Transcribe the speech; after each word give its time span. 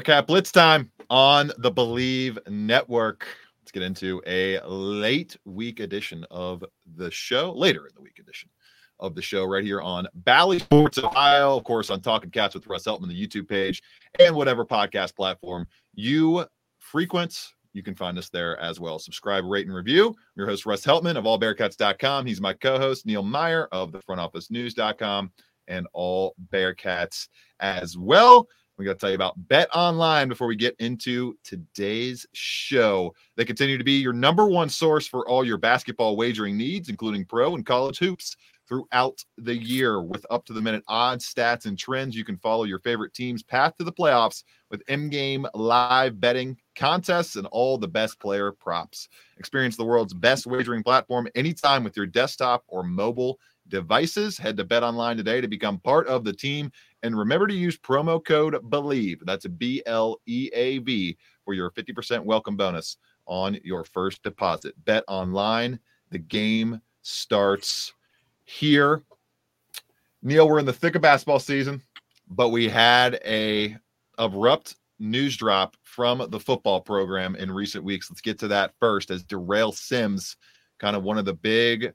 Bearcat 0.00 0.26
Blitz 0.26 0.50
time 0.50 0.90
on 1.10 1.52
the 1.58 1.70
Bleav 1.70 2.38
Network. 2.48 3.26
Let's 3.60 3.70
get 3.70 3.82
into 3.82 4.22
a 4.26 4.58
late 4.66 5.36
week 5.44 5.78
edition 5.78 6.24
of 6.30 6.64
the 6.96 7.10
show, 7.10 7.52
later 7.52 7.86
in 7.86 7.92
the 7.94 8.00
week 8.00 8.18
edition 8.18 8.48
of 8.98 9.14
the 9.14 9.20
show, 9.20 9.44
right 9.44 9.62
here 9.62 9.82
on 9.82 10.08
Bally 10.14 10.58
Sports 10.58 10.96
Ohio. 10.96 11.54
Of 11.54 11.64
course, 11.64 11.90
on 11.90 12.00
Talking 12.00 12.30
Cats 12.30 12.54
with 12.54 12.66
Russ 12.66 12.86
Heltman, 12.86 13.08
the 13.08 13.26
YouTube 13.26 13.46
page, 13.46 13.82
and 14.18 14.34
whatever 14.34 14.64
podcast 14.64 15.14
platform 15.14 15.66
you 15.92 16.46
frequent. 16.78 17.38
You 17.74 17.82
can 17.82 17.94
find 17.94 18.16
us 18.16 18.30
there 18.30 18.58
as 18.58 18.80
well. 18.80 18.98
Subscribe, 18.98 19.44
rate, 19.44 19.66
and 19.66 19.76
review. 19.76 20.06
I'm 20.08 20.14
your 20.34 20.46
host, 20.46 20.64
Russ 20.64 20.82
Heltman 20.82 21.18
of 21.18 21.24
allbearcats.com. 21.24 22.24
He's 22.24 22.40
my 22.40 22.54
co 22.54 22.78
host, 22.78 23.04
Neil 23.04 23.22
Meyer 23.22 23.68
of 23.70 23.92
the 23.92 23.98
frontofficenews.com 23.98 25.30
and 25.68 25.86
all 25.92 26.34
Bearcats 26.50 27.28
as 27.60 27.98
well. 27.98 28.48
We 28.80 28.86
got 28.86 28.92
to 28.92 28.98
tell 28.98 29.10
you 29.10 29.14
about 29.14 29.34
Bet 29.46 29.68
Online 29.74 30.26
before 30.26 30.46
we 30.46 30.56
get 30.56 30.74
into 30.78 31.36
today's 31.44 32.24
show. 32.32 33.14
They 33.36 33.44
continue 33.44 33.76
to 33.76 33.84
be 33.84 34.00
your 34.00 34.14
number 34.14 34.46
one 34.46 34.70
source 34.70 35.06
for 35.06 35.28
all 35.28 35.44
your 35.44 35.58
basketball 35.58 36.16
wagering 36.16 36.56
needs, 36.56 36.88
including 36.88 37.26
pro 37.26 37.54
and 37.54 37.66
college 37.66 37.98
hoops 37.98 38.38
throughout 38.66 39.22
the 39.36 39.54
year. 39.54 40.00
With 40.00 40.24
up 40.30 40.46
to 40.46 40.54
the 40.54 40.62
minute 40.62 40.82
odds, 40.88 41.30
stats, 41.30 41.66
and 41.66 41.78
trends, 41.78 42.16
you 42.16 42.24
can 42.24 42.38
follow 42.38 42.64
your 42.64 42.78
favorite 42.78 43.12
team's 43.12 43.42
path 43.42 43.76
to 43.76 43.84
the 43.84 43.92
playoffs 43.92 44.44
with 44.70 44.80
in 44.88 45.10
game 45.10 45.46
live 45.52 46.18
betting 46.18 46.56
contests 46.74 47.36
and 47.36 47.46
all 47.48 47.76
the 47.76 47.86
best 47.86 48.18
player 48.18 48.50
props. 48.50 49.10
Experience 49.36 49.76
the 49.76 49.84
world's 49.84 50.14
best 50.14 50.46
wagering 50.46 50.82
platform 50.82 51.28
anytime 51.34 51.84
with 51.84 51.98
your 51.98 52.06
desktop 52.06 52.64
or 52.66 52.82
mobile 52.82 53.38
devices. 53.68 54.36
Head 54.36 54.56
to 54.56 54.64
Bet 54.64 54.82
Online 54.82 55.16
today 55.16 55.40
to 55.40 55.48
become 55.48 55.78
part 55.78 56.06
of 56.08 56.24
the 56.24 56.32
team. 56.32 56.70
And 57.02 57.16
remember 57.16 57.46
to 57.46 57.54
use 57.54 57.78
promo 57.78 58.22
code 58.24 58.54
BLEAV. 58.54 59.20
That's 59.24 59.46
B 59.46 59.82
L 59.86 60.20
E 60.26 60.50
A 60.52 60.78
V 60.78 61.16
for 61.44 61.54
your 61.54 61.70
50% 61.70 62.24
welcome 62.24 62.56
bonus 62.56 62.98
on 63.26 63.58
your 63.64 63.84
first 63.84 64.22
deposit. 64.22 64.74
Bet 64.84 65.04
Online. 65.08 65.78
The 66.10 66.18
game 66.18 66.80
starts 67.02 67.94
here. 68.44 69.02
Neil, 70.22 70.48
we're 70.48 70.58
in 70.58 70.66
the 70.66 70.72
thick 70.72 70.94
of 70.96 71.02
basketball 71.02 71.38
season, 71.38 71.80
but 72.28 72.50
we 72.50 72.68
had 72.68 73.20
a 73.24 73.76
abrupt 74.18 74.76
news 74.98 75.36
drop 75.36 75.76
from 75.82 76.26
the 76.30 76.40
football 76.40 76.80
program 76.80 77.34
in 77.36 77.50
recent 77.50 77.82
weeks. 77.82 78.10
Let's 78.10 78.20
get 78.20 78.38
to 78.40 78.48
that 78.48 78.74
first 78.78 79.10
as 79.10 79.24
De'Rail 79.24 79.74
Sims, 79.74 80.36
kind 80.78 80.94
of 80.94 81.02
one 81.02 81.16
of 81.16 81.24
the 81.24 81.34
big 81.34 81.94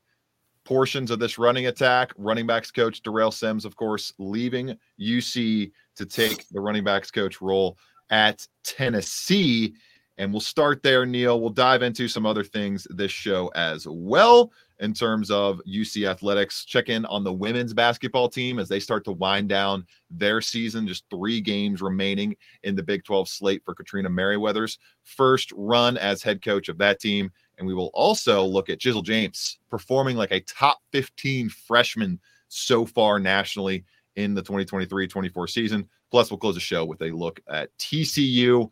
portions 0.65 1.11
of 1.11 1.19
this 1.19 1.37
running 1.37 1.67
attack. 1.67 2.11
Running 2.17 2.45
backs 2.45 2.71
coach 2.71 3.01
De'Rail 3.01 3.33
Sims, 3.33 3.63
of 3.63 3.75
course, 3.75 4.11
leaving 4.17 4.77
UC 4.99 5.71
to 5.95 6.05
take 6.05 6.47
the 6.49 6.59
running 6.59 6.83
backs 6.83 7.11
coach 7.11 7.39
role 7.39 7.77
at 8.09 8.45
Tennessee. 8.63 9.75
And 10.17 10.31
we'll 10.31 10.41
start 10.41 10.81
there, 10.81 11.05
Neil. 11.05 11.39
We'll 11.39 11.49
dive 11.49 11.81
into 11.81 12.07
some 12.07 12.25
other 12.25 12.43
things 12.43 12.87
this 12.89 13.11
show 13.11 13.51
as 13.55 13.85
well 13.87 14.51
in 14.79 14.93
terms 14.93 15.29
of 15.29 15.61
UC 15.67 16.09
athletics. 16.09 16.65
Check 16.65 16.89
in 16.89 17.05
on 17.05 17.23
the 17.23 17.33
women's 17.33 17.73
basketball 17.73 18.29
team 18.29 18.59
as 18.59 18.69
they 18.69 18.79
start 18.79 19.03
to 19.05 19.11
wind 19.11 19.49
down 19.49 19.85
their 20.09 20.41
season. 20.41 20.87
Just 20.87 21.05
three 21.09 21.41
games 21.41 21.81
remaining 21.81 22.35
in 22.63 22.75
the 22.75 22.83
Big 22.83 23.03
12 23.03 23.27
slate 23.27 23.63
for 23.63 23.75
Katrina 23.75 24.09
Merriweather's 24.09 24.79
first 25.03 25.51
run 25.55 25.97
as 25.97 26.23
head 26.23 26.41
coach 26.41 26.69
of 26.69 26.77
that 26.77 26.99
team. 26.99 27.31
And 27.57 27.67
we 27.67 27.73
will 27.73 27.91
also 27.93 28.43
look 28.43 28.69
at 28.69 28.79
Jizzle 28.79 29.03
James 29.03 29.59
performing 29.69 30.17
like 30.17 30.31
a 30.31 30.41
top 30.41 30.79
15 30.91 31.49
freshman 31.49 32.19
so 32.47 32.85
far 32.85 33.19
nationally 33.19 33.85
in 34.15 34.33
the 34.33 34.41
2023 34.41 35.07
24 35.07 35.47
season. 35.47 35.89
Plus, 36.11 36.29
we'll 36.29 36.37
close 36.37 36.55
the 36.55 36.61
show 36.61 36.85
with 36.85 37.01
a 37.01 37.11
look 37.11 37.39
at 37.49 37.75
TCU, 37.77 38.69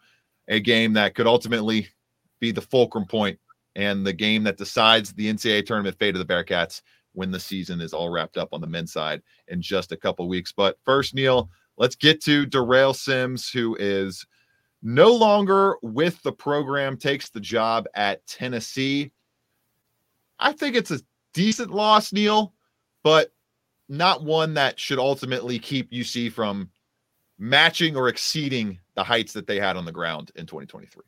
a 0.48 0.60
game 0.60 0.94
that 0.94 1.16
could 1.16 1.28
ultimately 1.28 1.88
be 2.40 2.52
the 2.52 2.62
fulcrum 2.62 3.06
point 3.06 3.40
and 3.76 4.06
the 4.06 4.14
game 4.14 4.44
that 4.44 4.58
decides 4.58 5.14
the 5.14 5.32
NCAA 5.32 5.66
tournament 5.66 5.98
fate 5.98 6.16
of 6.16 6.26
the 6.26 6.34
Bearcats 6.34 6.82
when 7.14 7.32
the 7.32 7.40
season 7.40 7.82
is 7.82 7.94
all 7.94 8.10
wrapped 8.10 8.38
up 8.38 8.50
on 8.52 8.62
the 8.62 8.68
men's 8.68 8.94
side 8.94 9.22
in 9.48 9.62
just 9.62 9.92
a 9.92 9.98
couple 9.98 10.28
weeks. 10.28 10.52
But 10.52 10.78
first, 10.84 11.14
Neil, 11.14 11.50
let's 11.78 11.96
get 11.96 12.22
to 12.24 12.46
De'Rail 12.46 12.96
Sims, 12.96 13.50
who 13.50 13.76
is 13.80 14.26
no 14.84 15.14
longer 15.14 15.78
with 15.82 16.22
the 16.24 16.32
program, 16.32 16.98
takes 16.98 17.30
the 17.30 17.40
job 17.40 17.88
at 17.96 18.26
Tennessee. 18.28 19.12
I 20.38 20.52
think 20.52 20.76
it's 20.76 20.92
a 20.92 21.00
decent 21.34 21.72
loss, 21.72 22.12
Neil, 22.12 22.54
but 23.02 23.32
not 23.88 24.24
one 24.24 24.54
that 24.56 24.78
should 24.80 25.00
ultimately 25.00 25.58
keep 25.58 25.90
UC 25.92 26.34
from 26.34 26.70
matching 27.40 27.96
or 27.96 28.10
exceeding 28.10 28.80
the 28.96 29.04
heights 29.04 29.34
that 29.34 29.48
they 29.48 29.60
had 29.60 29.78
on 29.78 29.86
the 29.86 29.92
ground 29.92 30.32
in 30.36 30.46
2023. 30.46 31.04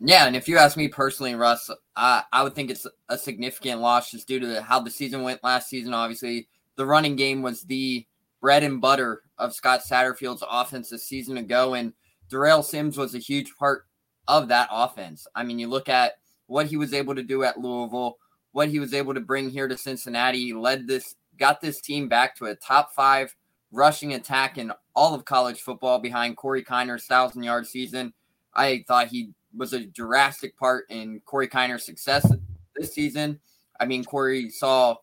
Yeah, 0.00 0.26
and 0.26 0.36
if 0.36 0.48
you 0.48 0.58
ask 0.58 0.76
me 0.76 0.88
personally, 0.88 1.34
Russ, 1.34 1.70
I, 1.96 2.22
I 2.32 2.42
would 2.42 2.54
think 2.54 2.70
it's 2.70 2.86
a 3.08 3.18
significant 3.18 3.80
loss 3.80 4.10
just 4.10 4.28
due 4.28 4.40
to 4.40 4.46
the, 4.46 4.62
how 4.62 4.80
the 4.80 4.90
season 4.90 5.22
went 5.22 5.42
last 5.42 5.68
season. 5.68 5.94
Obviously, 5.94 6.48
the 6.76 6.86
running 6.86 7.16
game 7.16 7.42
was 7.42 7.62
the 7.62 8.06
bread 8.40 8.62
and 8.62 8.80
butter 8.80 9.22
of 9.38 9.54
Scott 9.54 9.80
Satterfield's 9.88 10.44
offense 10.48 10.92
a 10.92 10.98
season 10.98 11.38
ago, 11.38 11.74
and 11.74 11.92
De'Rail 12.30 12.64
Sims 12.64 12.96
was 12.96 13.14
a 13.14 13.18
huge 13.18 13.54
part 13.56 13.86
of 14.28 14.48
that 14.48 14.68
offense. 14.70 15.26
I 15.34 15.42
mean, 15.42 15.58
you 15.58 15.68
look 15.68 15.88
at 15.88 16.14
what 16.46 16.66
he 16.66 16.76
was 16.76 16.94
able 16.94 17.14
to 17.14 17.22
do 17.22 17.44
at 17.44 17.58
Louisville, 17.58 18.16
what 18.52 18.68
he 18.68 18.78
was 18.78 18.94
able 18.94 19.14
to 19.14 19.20
bring 19.20 19.50
here 19.50 19.68
to 19.68 19.76
Cincinnati, 19.76 20.38
he 20.38 20.52
led 20.54 20.86
this, 20.86 21.16
got 21.38 21.60
this 21.60 21.80
team 21.80 22.08
back 22.08 22.36
to 22.36 22.46
a 22.46 22.54
top 22.54 22.92
five 22.92 23.34
rushing 23.72 24.14
attack 24.14 24.56
in 24.56 24.72
all 24.94 25.14
of 25.14 25.24
college 25.24 25.60
football 25.60 25.98
behind 25.98 26.36
Corey 26.36 26.62
Kiner's 26.62 27.06
thousand 27.06 27.42
yard 27.42 27.66
season. 27.66 28.12
I 28.54 28.84
thought 28.86 29.08
he 29.08 29.30
was 29.56 29.72
a 29.72 29.84
drastic 29.84 30.56
part 30.56 30.86
in 30.90 31.20
Corey 31.24 31.48
Kiner's 31.48 31.84
success 31.84 32.30
this 32.76 32.94
season. 32.94 33.40
I 33.78 33.86
mean, 33.86 34.04
Corey 34.04 34.50
saw 34.50 34.96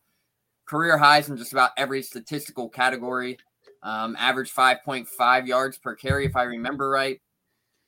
career 0.66 0.98
highs 0.98 1.30
in 1.30 1.36
just 1.36 1.52
about 1.52 1.72
every 1.78 2.02
statistical 2.02 2.70
category. 2.70 3.38
Um, 3.84 4.16
average 4.19 4.53
5.5 4.53 5.47
yards 5.47 5.78
per 5.78 5.96
carry, 5.96 6.25
if 6.25 6.36
I 6.36 6.44
remember 6.44 6.90
right, 6.90 7.19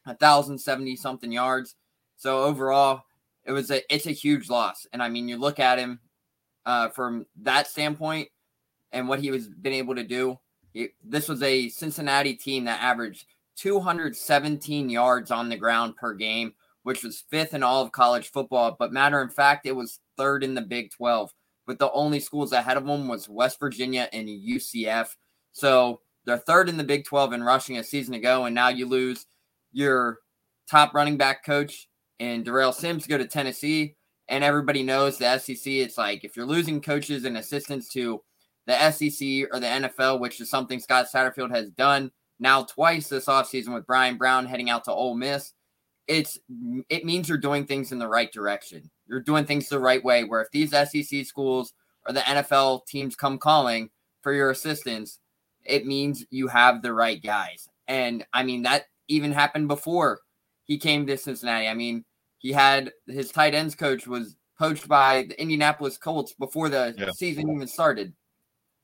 1,070 0.05 0.95
something 0.95 1.31
yards. 1.31 1.75
So 2.17 2.43
overall, 2.43 3.03
it 3.45 3.51
was 3.51 3.69
a 3.69 3.81
it's 3.93 4.07
a 4.07 4.11
huge 4.11 4.49
loss. 4.49 4.87
And 4.93 5.03
I 5.03 5.09
mean, 5.09 5.27
you 5.27 5.37
look 5.37 5.59
at 5.59 5.79
him 5.79 5.99
uh, 6.65 6.89
from 6.89 7.25
that 7.41 7.67
standpoint 7.67 8.29
and 8.91 9.07
what 9.07 9.19
he 9.19 9.31
was 9.31 9.47
been 9.47 9.73
able 9.73 9.95
to 9.95 10.03
do. 10.03 10.39
This 11.03 11.27
was 11.27 11.43
a 11.43 11.69
Cincinnati 11.69 12.33
team 12.33 12.65
that 12.65 12.81
averaged 12.81 13.25
217 13.57 14.89
yards 14.89 15.31
on 15.31 15.49
the 15.49 15.57
ground 15.57 15.95
per 15.95 16.13
game, 16.13 16.53
which 16.83 17.03
was 17.03 17.23
fifth 17.29 17.53
in 17.53 17.61
all 17.61 17.83
of 17.83 17.91
college 17.91 18.31
football. 18.31 18.75
But 18.77 18.91
matter 18.91 19.21
of 19.21 19.33
fact, 19.33 19.67
it 19.67 19.75
was 19.75 19.99
third 20.17 20.43
in 20.43 20.55
the 20.55 20.61
Big 20.61 20.91
12. 20.91 21.31
But 21.65 21.79
the 21.79 21.91
only 21.91 22.19
schools 22.19 22.51
ahead 22.51 22.77
of 22.77 22.85
them 22.85 23.07
was 23.07 23.29
West 23.29 23.59
Virginia 23.59 24.09
and 24.11 24.27
UCF. 24.27 25.15
So 25.53 26.01
they're 26.25 26.37
third 26.37 26.69
in 26.69 26.77
the 26.77 26.83
Big 26.83 27.05
12 27.05 27.33
in 27.33 27.43
rushing 27.43 27.77
a 27.77 27.83
season 27.83 28.13
ago, 28.13 28.45
and 28.45 28.53
now 28.53 28.69
you 28.69 28.85
lose 28.85 29.25
your 29.71 30.19
top 30.69 30.93
running 30.93 31.17
back 31.17 31.45
coach 31.45 31.87
and 32.19 32.45
De'Rail 32.45 32.73
Sims 32.73 33.07
go 33.07 33.17
to 33.17 33.27
Tennessee. 33.27 33.95
And 34.29 34.43
everybody 34.43 34.83
knows 34.83 35.17
the 35.17 35.37
SEC. 35.37 35.67
It's 35.67 35.97
like 35.97 36.23
if 36.23 36.37
you're 36.37 36.45
losing 36.45 36.81
coaches 36.81 37.25
and 37.25 37.37
assistants 37.37 37.89
to 37.89 38.21
the 38.65 38.91
SEC 38.91 39.49
or 39.51 39.59
the 39.59 39.67
NFL, 39.67 40.21
which 40.21 40.39
is 40.39 40.49
something 40.49 40.79
Scott 40.79 41.07
Satterfield 41.13 41.53
has 41.53 41.69
done 41.71 42.09
now 42.39 42.63
twice 42.63 43.09
this 43.09 43.25
offseason 43.25 43.73
with 43.73 43.85
Brian 43.85 44.17
Brown 44.17 44.45
heading 44.45 44.69
out 44.69 44.85
to 44.85 44.93
Ole 44.93 45.15
Miss, 45.15 45.51
it's 46.07 46.39
it 46.89 47.03
means 47.03 47.27
you're 47.27 47.37
doing 47.37 47.65
things 47.65 47.91
in 47.91 47.99
the 47.99 48.07
right 48.07 48.31
direction. 48.31 48.89
You're 49.07 49.19
doing 49.19 49.43
things 49.45 49.67
the 49.67 49.79
right 49.79 50.03
way. 50.03 50.23
Where 50.23 50.41
if 50.41 50.51
these 50.51 50.71
SEC 50.71 51.25
schools 51.25 51.73
or 52.07 52.13
the 52.13 52.21
NFL 52.21 52.85
teams 52.85 53.17
come 53.17 53.37
calling 53.37 53.89
for 54.21 54.31
your 54.31 54.51
assistance, 54.51 55.19
it 55.65 55.85
means 55.85 56.25
you 56.29 56.47
have 56.47 56.81
the 56.81 56.93
right 56.93 57.21
guys. 57.21 57.67
And 57.87 58.25
I 58.33 58.43
mean 58.43 58.63
that 58.63 58.85
even 59.07 59.31
happened 59.31 59.67
before 59.67 60.19
he 60.65 60.77
came 60.77 61.05
to 61.07 61.17
Cincinnati. 61.17 61.67
I 61.67 61.73
mean, 61.73 62.05
he 62.37 62.51
had 62.51 62.91
his 63.07 63.31
tight 63.31 63.53
ends 63.53 63.75
coach 63.75 64.07
was 64.07 64.35
poached 64.57 64.87
by 64.87 65.25
the 65.27 65.39
Indianapolis 65.41 65.97
Colts 65.97 66.33
before 66.33 66.69
the 66.69 66.93
Yeah. 66.97 67.11
season 67.11 67.49
even 67.49 67.67
started. 67.67 68.13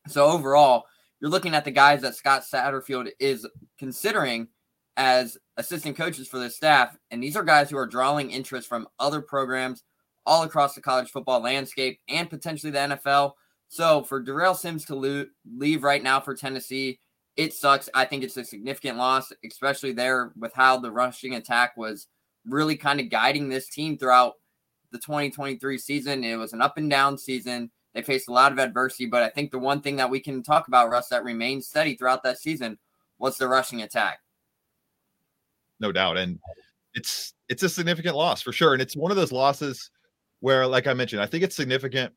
So 0.07 0.25
overall, 0.25 0.85
you're 1.19 1.29
looking 1.29 1.53
at 1.53 1.65
the 1.65 1.71
guys 1.71 2.01
that 2.01 2.15
Scott 2.15 2.43
Satterfield 2.43 3.09
is 3.19 3.45
considering 3.77 4.47
as 4.97 5.37
assistant 5.57 5.95
coaches 5.95 6.27
for 6.27 6.39
the 6.39 6.49
staff, 6.49 6.97
and 7.11 7.21
these 7.23 7.35
are 7.37 7.43
guys 7.43 7.69
who 7.69 7.77
are 7.77 7.85
drawing 7.87 8.31
interest 8.31 8.67
from 8.67 8.87
other 8.99 9.21
programs 9.21 9.83
all 10.25 10.43
across 10.43 10.75
the 10.75 10.81
college 10.81 11.09
football 11.09 11.39
landscape 11.39 11.99
and 12.09 12.29
potentially 12.29 12.71
the 12.71 12.79
NFL. 12.79 13.33
So 13.69 14.03
for 14.03 14.21
De'Rail 14.21 14.55
Sims 14.55 14.83
to 14.85 14.95
lo- 14.95 15.25
leave 15.45 15.83
right 15.83 16.03
now 16.03 16.19
for 16.19 16.35
Tennessee, 16.35 16.99
it 17.37 17.53
sucks. 17.53 17.87
I 17.93 18.03
think 18.03 18.23
it's 18.23 18.35
a 18.35 18.43
significant 18.43 18.97
loss, 18.97 19.31
especially 19.45 19.93
there 19.93 20.33
with 20.37 20.53
how 20.53 20.77
the 20.77 20.91
rushing 20.91 21.35
attack 21.35 21.77
was 21.77 22.07
really 22.45 22.75
kind 22.75 22.99
of 22.99 23.09
guiding 23.09 23.47
this 23.47 23.69
team 23.69 23.97
throughout 23.97 24.33
the 24.91 24.97
2023 24.97 25.77
season. 25.77 26.23
It 26.23 26.35
was 26.35 26.51
an 26.53 26.61
up 26.61 26.77
and 26.77 26.89
down 26.89 27.17
season. 27.17 27.71
They 27.93 28.01
faced 28.01 28.27
a 28.27 28.33
lot 28.33 28.51
of 28.51 28.59
adversity, 28.59 29.05
but 29.05 29.23
I 29.23 29.29
think 29.29 29.51
the 29.51 29.59
one 29.59 29.81
thing 29.81 29.95
that 29.97 30.09
we 30.09 30.19
can 30.19 30.43
talk 30.43 30.67
about, 30.67 30.89
Russ, 30.89 31.09
that 31.09 31.23
remained 31.23 31.63
steady 31.63 31.95
throughout 31.95 32.23
that 32.23 32.39
season 32.39 32.77
was 33.19 33.37
the 33.37 33.47
rushing 33.47 33.83
attack. 33.83 34.19
No 35.79 35.91
doubt. 35.91 36.17
And 36.17 36.39
it's 36.93 37.33
it's 37.47 37.63
a 37.63 37.69
significant 37.69 38.15
loss 38.15 38.41
for 38.41 38.51
sure. 38.51 38.73
And 38.73 38.81
it's 38.81 38.95
one 38.95 39.11
of 39.11 39.17
those 39.17 39.31
losses 39.31 39.91
where, 40.39 40.65
like 40.67 40.87
I 40.87 40.93
mentioned, 40.93 41.21
I 41.21 41.25
think 41.25 41.43
it's 41.43 41.55
significant, 41.55 42.13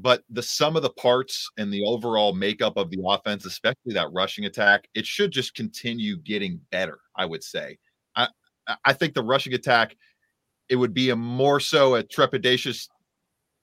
but 0.00 0.22
the 0.30 0.42
sum 0.42 0.76
of 0.76 0.82
the 0.82 0.90
parts 0.90 1.50
and 1.58 1.72
the 1.72 1.84
overall 1.84 2.32
makeup 2.32 2.76
of 2.76 2.90
the 2.90 3.02
offense, 3.04 3.44
especially 3.44 3.94
that 3.94 4.12
rushing 4.12 4.44
attack, 4.44 4.88
it 4.94 5.04
should 5.04 5.32
just 5.32 5.54
continue 5.54 6.16
getting 6.18 6.60
better, 6.70 6.98
I 7.16 7.26
would 7.26 7.42
say. 7.42 7.78
I 8.14 8.28
I 8.84 8.92
think 8.92 9.14
the 9.14 9.22
rushing 9.22 9.54
attack, 9.54 9.96
it 10.68 10.76
would 10.76 10.94
be 10.94 11.10
a 11.10 11.16
more 11.16 11.58
so 11.58 11.96
a 11.96 12.02
trepidatious 12.02 12.86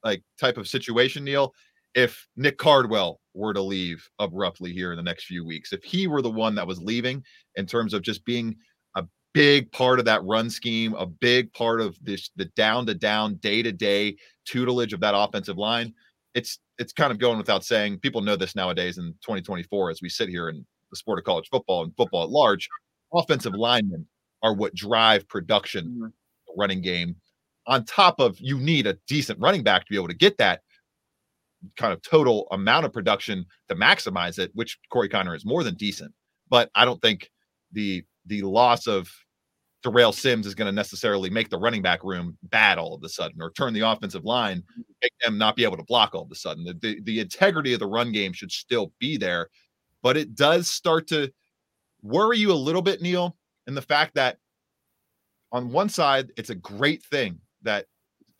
like 0.03 0.23
type 0.39 0.57
of 0.57 0.67
situation, 0.67 1.23
Neil, 1.23 1.53
if 1.95 2.27
Nick 2.35 2.57
Cardwell 2.57 3.21
were 3.33 3.53
to 3.53 3.61
leave 3.61 4.07
abruptly 4.19 4.73
here 4.73 4.91
in 4.91 4.97
the 4.97 5.03
next 5.03 5.25
few 5.25 5.45
weeks. 5.45 5.73
If 5.73 5.83
he 5.83 6.07
were 6.07 6.21
the 6.21 6.29
one 6.29 6.55
that 6.55 6.67
was 6.67 6.81
leaving 6.81 7.23
in 7.55 7.65
terms 7.65 7.93
of 7.93 8.01
just 8.01 8.25
being 8.25 8.55
a 8.95 9.05
big 9.33 9.71
part 9.71 9.99
of 9.99 10.05
that 10.05 10.23
run 10.23 10.49
scheme, 10.49 10.93
a 10.95 11.05
big 11.05 11.51
part 11.53 11.81
of 11.81 11.97
this 12.01 12.29
the 12.35 12.45
down 12.55 12.85
to 12.87 12.93
down, 12.93 13.35
day 13.35 13.63
to 13.63 13.71
day 13.71 14.17
tutelage 14.45 14.93
of 14.93 14.99
that 14.99 15.15
offensive 15.15 15.57
line, 15.57 15.93
it's 16.35 16.59
it's 16.77 16.93
kind 16.93 17.11
of 17.11 17.17
going 17.17 17.37
without 17.37 17.63
saying. 17.63 17.99
People 17.99 18.21
know 18.21 18.35
this 18.35 18.55
nowadays 18.55 18.97
in 18.97 19.13
2024 19.21 19.89
as 19.89 20.01
we 20.01 20.09
sit 20.09 20.29
here 20.29 20.49
in 20.49 20.65
the 20.91 20.97
sport 20.97 21.17
of 21.17 21.25
college 21.25 21.47
football 21.49 21.83
and 21.83 21.95
football 21.95 22.23
at 22.23 22.29
large. 22.29 22.69
Offensive 23.13 23.53
linemen 23.53 24.05
are 24.43 24.53
what 24.53 24.75
drive 24.75 25.27
production, 25.27 25.87
mm-hmm. 25.87 26.59
running 26.59 26.81
game. 26.81 27.15
On 27.67 27.83
top 27.85 28.19
of 28.19 28.37
you 28.39 28.59
need 28.59 28.85
a 28.85 28.97
decent 29.07 29.39
running 29.39 29.63
back 29.63 29.85
to 29.85 29.89
be 29.89 29.95
able 29.95 30.09
to 30.09 30.13
get 30.13 30.37
that 30.37 30.61
kind 31.77 31.93
of 31.93 32.01
total 32.01 32.47
amount 32.51 32.85
of 32.85 32.93
production 32.93 33.45
to 33.69 33.75
maximize 33.75 34.37
it, 34.37 34.51
which 34.53 34.77
Corey 34.91 35.09
Kiner 35.09 35.35
is 35.35 35.45
more 35.45 35.63
than 35.63 35.75
decent. 35.75 36.13
But 36.49 36.69
I 36.75 36.85
don't 36.85 37.01
think 37.01 37.31
the 37.71 38.03
the 38.25 38.41
loss 38.41 38.87
of 38.87 39.09
De'Rail 39.85 40.13
Sims 40.13 40.47
is 40.47 40.55
going 40.55 40.65
to 40.65 40.71
necessarily 40.71 41.29
make 41.29 41.49
the 41.49 41.57
running 41.57 41.81
back 41.81 42.03
room 42.03 42.37
bad 42.43 42.77
all 42.77 42.95
of 42.95 43.03
a 43.03 43.09
sudden 43.09 43.41
or 43.41 43.51
turn 43.51 43.73
the 43.73 43.81
offensive 43.81 44.25
line, 44.25 44.63
make 45.01 45.13
them 45.23 45.37
not 45.37 45.55
be 45.55 45.63
able 45.63 45.77
to 45.77 45.83
block 45.83 46.15
all 46.15 46.23
of 46.23 46.31
a 46.31 46.35
sudden. 46.35 46.63
The, 46.63 46.73
the, 46.73 47.01
the 47.01 47.19
integrity 47.19 47.73
of 47.73 47.79
the 47.79 47.87
run 47.87 48.11
game 48.11 48.33
should 48.33 48.51
still 48.51 48.91
be 48.99 49.17
there, 49.17 49.49
but 50.01 50.17
it 50.17 50.35
does 50.35 50.67
start 50.67 51.07
to 51.07 51.31
worry 52.01 52.37
you 52.37 52.51
a 52.51 52.53
little 52.53 52.81
bit, 52.81 53.01
Neil, 53.01 53.37
in 53.67 53.75
the 53.75 53.81
fact 53.81 54.15
that 54.15 54.37
on 55.51 55.71
one 55.71 55.89
side, 55.89 56.31
it's 56.37 56.49
a 56.49 56.55
great 56.55 57.03
thing 57.03 57.39
that 57.61 57.85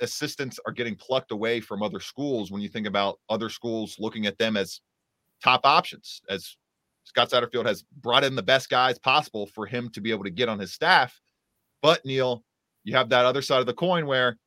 assistants 0.02 0.60
are 0.66 0.72
getting 0.72 0.96
plucked 0.96 1.32
away 1.32 1.62
from 1.62 1.82
other 1.82 2.00
schools 2.00 2.52
when 2.52 2.62
you 2.62 2.68
think 2.68 2.88
about 2.88 3.20
other 3.30 3.50
schools 3.50 3.96
looking 4.00 4.26
at 4.26 4.38
them 4.38 4.58
as 4.58 4.82
top 5.42 5.62
options 5.64 6.22
as 6.30 6.58
Scott 7.06 7.30
Satterfield 7.30 7.66
has 7.66 7.84
brought 8.02 8.24
in 8.24 8.36
the 8.36 8.44
best 8.44 8.70
guys 8.70 8.98
possible 9.00 9.48
for 9.48 9.66
him 9.66 9.90
to 9.92 10.02
be 10.02 10.12
able 10.12 10.24
to 10.24 10.32
get 10.32 10.50
on 10.50 10.60
his 10.60 10.74
staff. 10.74 11.20
But 11.86 12.04
Neil, 12.04 12.44
you 12.84 12.96
have 12.96 13.10
that 13.10 13.26
other 13.26 13.44
side 13.44 13.60
of 13.60 13.68
the 13.68 13.74
coin 13.76 14.08
where 14.08 14.40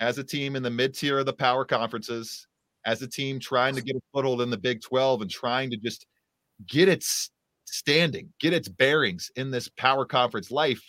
as 0.00 0.16
a 0.16 0.24
team 0.24 0.56
in 0.56 0.62
the 0.62 0.70
mid 0.70 0.94
tier 0.94 1.18
of 1.18 1.26
the 1.26 1.34
power 1.34 1.66
conferences, 1.66 2.46
as 2.86 3.02
a 3.02 3.06
team 3.06 3.38
trying 3.38 3.74
to 3.74 3.82
get 3.82 3.94
a 3.94 4.00
foothold 4.10 4.40
in 4.40 4.48
the 4.48 4.56
Big 4.56 4.80
12 4.80 5.20
and 5.20 5.30
trying 5.30 5.68
to 5.68 5.76
just 5.76 6.06
get 6.66 6.88
its 6.88 7.30
standing, 7.66 8.32
get 8.40 8.54
its 8.54 8.70
bearings 8.70 9.30
in 9.36 9.50
this 9.50 9.68
power 9.68 10.06
conference 10.06 10.50
life 10.50 10.80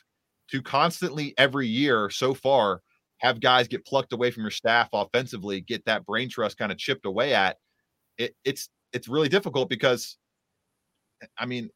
to 0.51 0.61
constantly 0.61 1.33
every 1.37 1.67
year 1.67 2.09
so 2.09 2.33
far 2.33 2.81
have 3.17 3.41
guys 3.41 3.67
get 3.67 3.85
plucked 3.85 4.13
away 4.13 4.31
from 4.31 4.43
your 4.43 4.51
staff 4.51 4.87
offensively, 4.93 5.59
get 5.59 5.83
that 5.83 6.05
brain 6.05 6.29
trust 6.29 6.57
kind 6.57 6.71
of 6.71 6.77
chipped 6.77 7.05
away 7.05 7.33
at, 7.33 7.57
it, 8.17 8.33
it's 8.45 8.69
it's 8.93 9.09
really 9.09 9.27
difficult 9.27 9.67
because, 9.67 10.17
I 11.37 11.45
mean, 11.45 11.69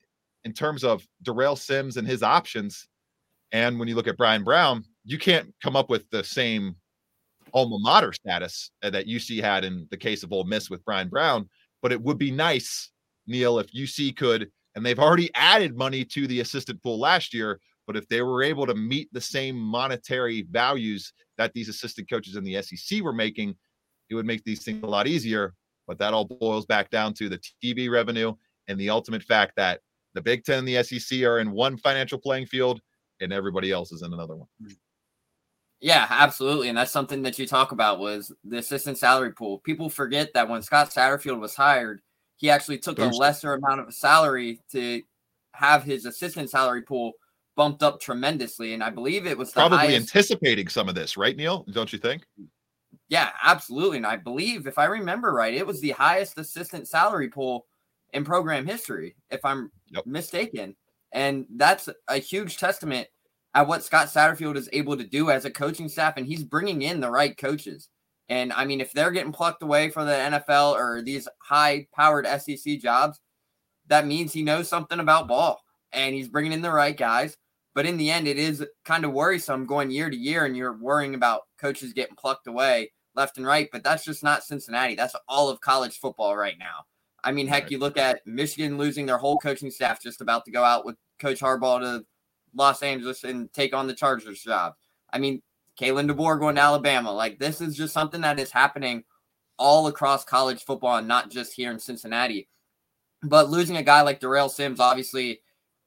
in 0.45 0.53
terms 0.53 0.85
of 0.85 1.05
De'Rail 1.25 1.57
Sims 1.57 1.97
and 1.97 2.07
his 2.07 2.23
options, 2.23 2.87
and 3.53 3.79
when 3.79 3.87
you 3.87 3.95
look 3.95 4.07
at 4.07 4.17
Brian 4.17 4.43
Brown, 4.43 4.83
you 5.05 5.17
can't 5.17 5.53
come 5.61 5.75
up 5.75 5.89
with 5.89 6.09
the 6.09 6.23
same 6.23 6.75
alma 7.53 7.77
mater 7.79 8.11
status 8.11 8.71
uh, 8.81 8.89
that 8.89 9.07
UC 9.07 9.41
had 9.41 9.63
in 9.63 9.87
the 9.91 9.97
case 9.97 10.23
of 10.23 10.33
Ole 10.33 10.43
Miss 10.43 10.71
with 10.71 10.83
Brian 10.83 11.07
Brown. 11.07 11.47
But 11.81 11.91
it 11.91 12.01
would 12.01 12.17
be 12.17 12.31
nice, 12.31 12.89
Neil, 13.27 13.59
if 13.59 13.71
UC 13.71 14.17
could, 14.17 14.49
and 14.75 14.83
they've 14.83 14.99
already 14.99 15.29
added 15.35 15.77
money 15.77 16.03
to 16.05 16.25
the 16.25 16.39
assistant 16.39 16.81
pool 16.81 16.99
last 16.99 17.33
year. 17.33 17.59
But 17.85 17.95
if 17.95 18.07
they 18.07 18.21
were 18.21 18.41
able 18.41 18.65
to 18.65 18.73
meet 18.73 19.09
the 19.11 19.21
same 19.21 19.55
monetary 19.55 20.47
values 20.49 21.13
that 21.37 21.53
these 21.53 21.69
assistant 21.69 22.09
coaches 22.09 22.35
in 22.35 22.43
the 22.43 22.59
SEC 22.61 23.01
were 23.01 23.13
making, 23.13 23.55
it 24.09 24.15
would 24.15 24.25
make 24.25 24.43
these 24.45 24.63
things 24.63 24.83
a 24.83 24.87
lot 24.87 25.05
easier. 25.05 25.53
But 25.85 25.99
that 25.99 26.13
all 26.13 26.25
boils 26.25 26.65
back 26.65 26.89
down 26.89 27.13
to 27.15 27.29
the 27.29 27.41
TV 27.61 27.91
revenue 27.91 28.33
and 28.67 28.79
the 28.79 28.89
ultimate 28.89 29.21
fact 29.21 29.53
that 29.57 29.81
the 30.13 30.21
Big 30.21 30.43
Ten 30.43 30.59
and 30.59 30.67
the 30.67 30.81
SEC 30.81 31.21
are 31.23 31.39
in 31.39 31.51
one 31.51 31.77
financial 31.77 32.17
playing 32.17 32.45
field 32.45 32.81
and 33.23 33.33
everybody 33.33 33.71
else 33.71 33.91
is 33.91 34.01
in 34.01 34.13
another 34.13 34.35
one. 34.35 34.47
Yeah, 35.81 36.07
absolutely. 36.09 36.69
And 36.69 36.77
that's 36.77 36.91
something 36.91 37.23
that 37.23 37.37
you 37.37 37.45
talk 37.45 37.73
about 37.73 37.99
was 37.99 38.31
the 38.45 38.57
assistant 38.57 38.97
salary 38.97 39.33
pool. 39.33 39.59
People 39.59 39.89
forget 39.89 40.33
that 40.33 40.47
when 40.47 40.61
Scott 40.61 40.91
Satterfield 40.91 41.39
was 41.39 41.55
hired, 41.55 42.01
he 42.37 42.49
actually 42.49 42.77
took 42.77 42.99
a 42.99 43.05
lesser 43.05 43.53
amount 43.53 43.81
of 43.81 43.93
salary 43.93 44.61
to 44.71 45.01
have 45.53 45.83
his 45.83 46.05
assistant 46.05 46.49
salary 46.49 46.83
pool 46.83 47.11
bumped 47.55 47.83
up 47.83 47.99
tremendously. 47.99 48.73
And 48.73 48.83
I 48.83 48.89
believe 48.89 49.27
it 49.27 49.37
was 49.37 49.51
probably 49.51 49.77
highest... 49.77 50.15
anticipating 50.15 50.69
some 50.69 50.87
of 50.87 50.95
this, 50.95 51.17
right, 51.17 51.35
Neil? 51.35 51.65
Don't 51.71 51.91
you 51.91 51.99
think? 51.99 52.25
Yeah, 53.09 53.31
absolutely. 53.43 53.97
And 53.97 54.07
I 54.07 54.15
believe, 54.15 54.67
if 54.67 54.77
I 54.77 54.85
remember 54.85 55.33
right, 55.33 55.53
it 55.53 55.67
was 55.67 55.81
the 55.81 55.91
highest 55.91 56.37
assistant 56.37 56.87
salary 56.87 57.27
pool 57.27 57.65
in 58.13 58.23
program 58.23 58.65
history, 58.65 59.15
if 59.31 59.43
I'm 59.43 59.69
yep. 59.89 60.05
mistaken. 60.05 60.75
And 61.11 61.45
that's 61.55 61.89
a 62.07 62.17
huge 62.17 62.57
testament 62.57 63.07
at 63.53 63.67
what 63.67 63.83
Scott 63.83 64.07
Satterfield 64.07 64.57
is 64.57 64.69
able 64.73 64.97
to 64.97 65.03
do 65.03 65.29
as 65.29 65.45
a 65.45 65.51
coaching 65.51 65.89
staff. 65.89 66.15
And 66.17 66.25
he's 66.25 66.43
bringing 66.43 66.81
in 66.81 66.99
the 66.99 67.11
right 67.11 67.37
coaches. 67.37 67.89
And 68.29 68.53
I 68.53 68.65
mean, 68.65 68.81
if 68.81 68.93
they're 68.93 69.11
getting 69.11 69.33
plucked 69.33 69.63
away 69.63 69.89
from 69.89 70.07
the 70.07 70.13
NFL 70.13 70.73
or 70.73 71.01
these 71.01 71.27
high 71.39 71.87
powered 71.93 72.25
SEC 72.25 72.79
jobs, 72.79 73.19
that 73.87 74.07
means 74.07 74.33
he 74.33 74.43
knows 74.43 74.69
something 74.69 74.99
about 74.99 75.27
ball 75.27 75.61
and 75.91 76.15
he's 76.15 76.27
bringing 76.27 76.53
in 76.53 76.61
the 76.61 76.71
right 76.71 76.97
guys. 76.97 77.37
But 77.75 77.85
in 77.85 77.97
the 77.97 78.11
end, 78.11 78.27
it 78.27 78.37
is 78.37 78.65
kind 78.85 79.03
of 79.03 79.13
worrisome 79.13 79.65
going 79.65 79.89
year 79.89 80.09
to 80.09 80.15
year, 80.15 80.45
and 80.45 80.55
you're 80.55 80.77
worrying 80.77 81.15
about 81.15 81.41
coaches 81.59 81.91
getting 81.93 82.15
plucked 82.15 82.45
away 82.45 82.91
left 83.15 83.37
and 83.37 83.47
right. 83.47 83.67
But 83.71 83.83
that's 83.83 84.03
just 84.03 84.23
not 84.23 84.43
Cincinnati. 84.43 84.95
That's 84.95 85.15
all 85.27 85.49
of 85.49 85.59
college 85.61 85.97
football 85.97 86.37
right 86.37 86.57
now. 86.59 86.85
I 87.23 87.31
mean, 87.31 87.47
heck, 87.47 87.71
you 87.71 87.79
look 87.79 87.97
at 87.97 88.21
Michigan 88.27 88.77
losing 88.77 89.05
their 89.05 89.17
whole 89.17 89.37
coaching 89.37 89.71
staff, 89.71 90.01
just 90.01 90.21
about 90.21 90.45
to 90.45 90.51
go 90.51 90.63
out 90.63 90.85
with 90.85 90.97
Coach 91.19 91.39
Harbaugh 91.39 91.79
to 91.79 92.05
Los 92.55 92.83
Angeles 92.83 93.23
and 93.23 93.51
take 93.53 93.73
on 93.73 93.87
the 93.87 93.93
Chargers 93.93 94.41
job. 94.41 94.73
I 95.11 95.19
mean, 95.19 95.41
Kalen 95.79 96.09
DeBoer 96.09 96.39
going 96.39 96.55
to 96.55 96.61
Alabama. 96.61 97.11
Like, 97.11 97.39
this 97.39 97.61
is 97.61 97.75
just 97.75 97.93
something 97.93 98.21
that 98.21 98.39
is 98.39 98.51
happening 98.51 99.03
all 99.57 99.87
across 99.87 100.23
college 100.23 100.63
football 100.63 100.97
and 100.97 101.07
not 101.07 101.31
just 101.31 101.53
here 101.53 101.71
in 101.71 101.79
Cincinnati. 101.79 102.47
But 103.21 103.49
losing 103.49 103.77
a 103.77 103.83
guy 103.83 104.01
like 104.01 104.19
De'Rail 104.19 104.49
Sims, 104.49 104.79
obviously, 104.79 105.39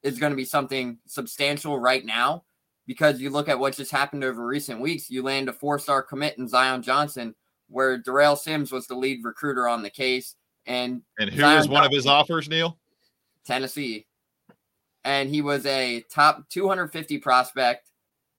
is 0.03 0.19
going 0.19 0.31
to 0.31 0.37
be 0.37 0.45
something 0.45 0.97
substantial 1.05 1.79
right 1.79 2.03
now 2.03 2.43
because 2.87 3.21
you 3.21 3.29
look 3.29 3.49
at 3.49 3.59
what 3.59 3.75
just 3.75 3.91
happened 3.91 4.23
over 4.23 4.45
recent 4.45 4.81
weeks. 4.81 5.09
You 5.09 5.21
land 5.21 5.49
a 5.49 5.53
four 5.53 5.77
star 5.77 6.01
commit 6.01 6.37
in 6.37 6.47
Zion 6.47 6.81
Johnson, 6.81 7.35
where 7.67 8.01
De'Rail 8.01 8.37
Sims 8.37 8.71
was 8.71 8.87
the 8.87 8.95
lead 8.95 9.23
recruiter 9.23 9.67
on 9.67 9.83
the 9.83 9.89
case. 9.89 10.35
And 10.65 11.03
and 11.19 11.29
who 11.29 11.41
Zion 11.41 11.57
was 11.57 11.69
one 11.69 11.83
Johnson, 11.83 11.93
of 11.93 11.95
his 11.95 12.07
offers, 12.07 12.49
Neil? 12.49 12.77
Tennessee. 13.45 14.06
And 15.03 15.29
he 15.29 15.41
was 15.41 15.65
a 15.65 16.03
top 16.11 16.49
250 16.49 17.17
prospect 17.19 17.89